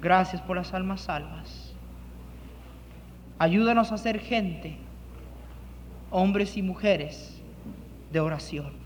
Gracias 0.00 0.40
por 0.42 0.56
las 0.56 0.72
almas 0.74 1.02
salvas. 1.02 1.74
Ayúdanos 3.38 3.92
a 3.92 3.98
ser 3.98 4.18
gente, 4.18 4.76
hombres 6.10 6.56
y 6.56 6.62
mujeres 6.62 7.40
de 8.12 8.20
oración. 8.20 8.81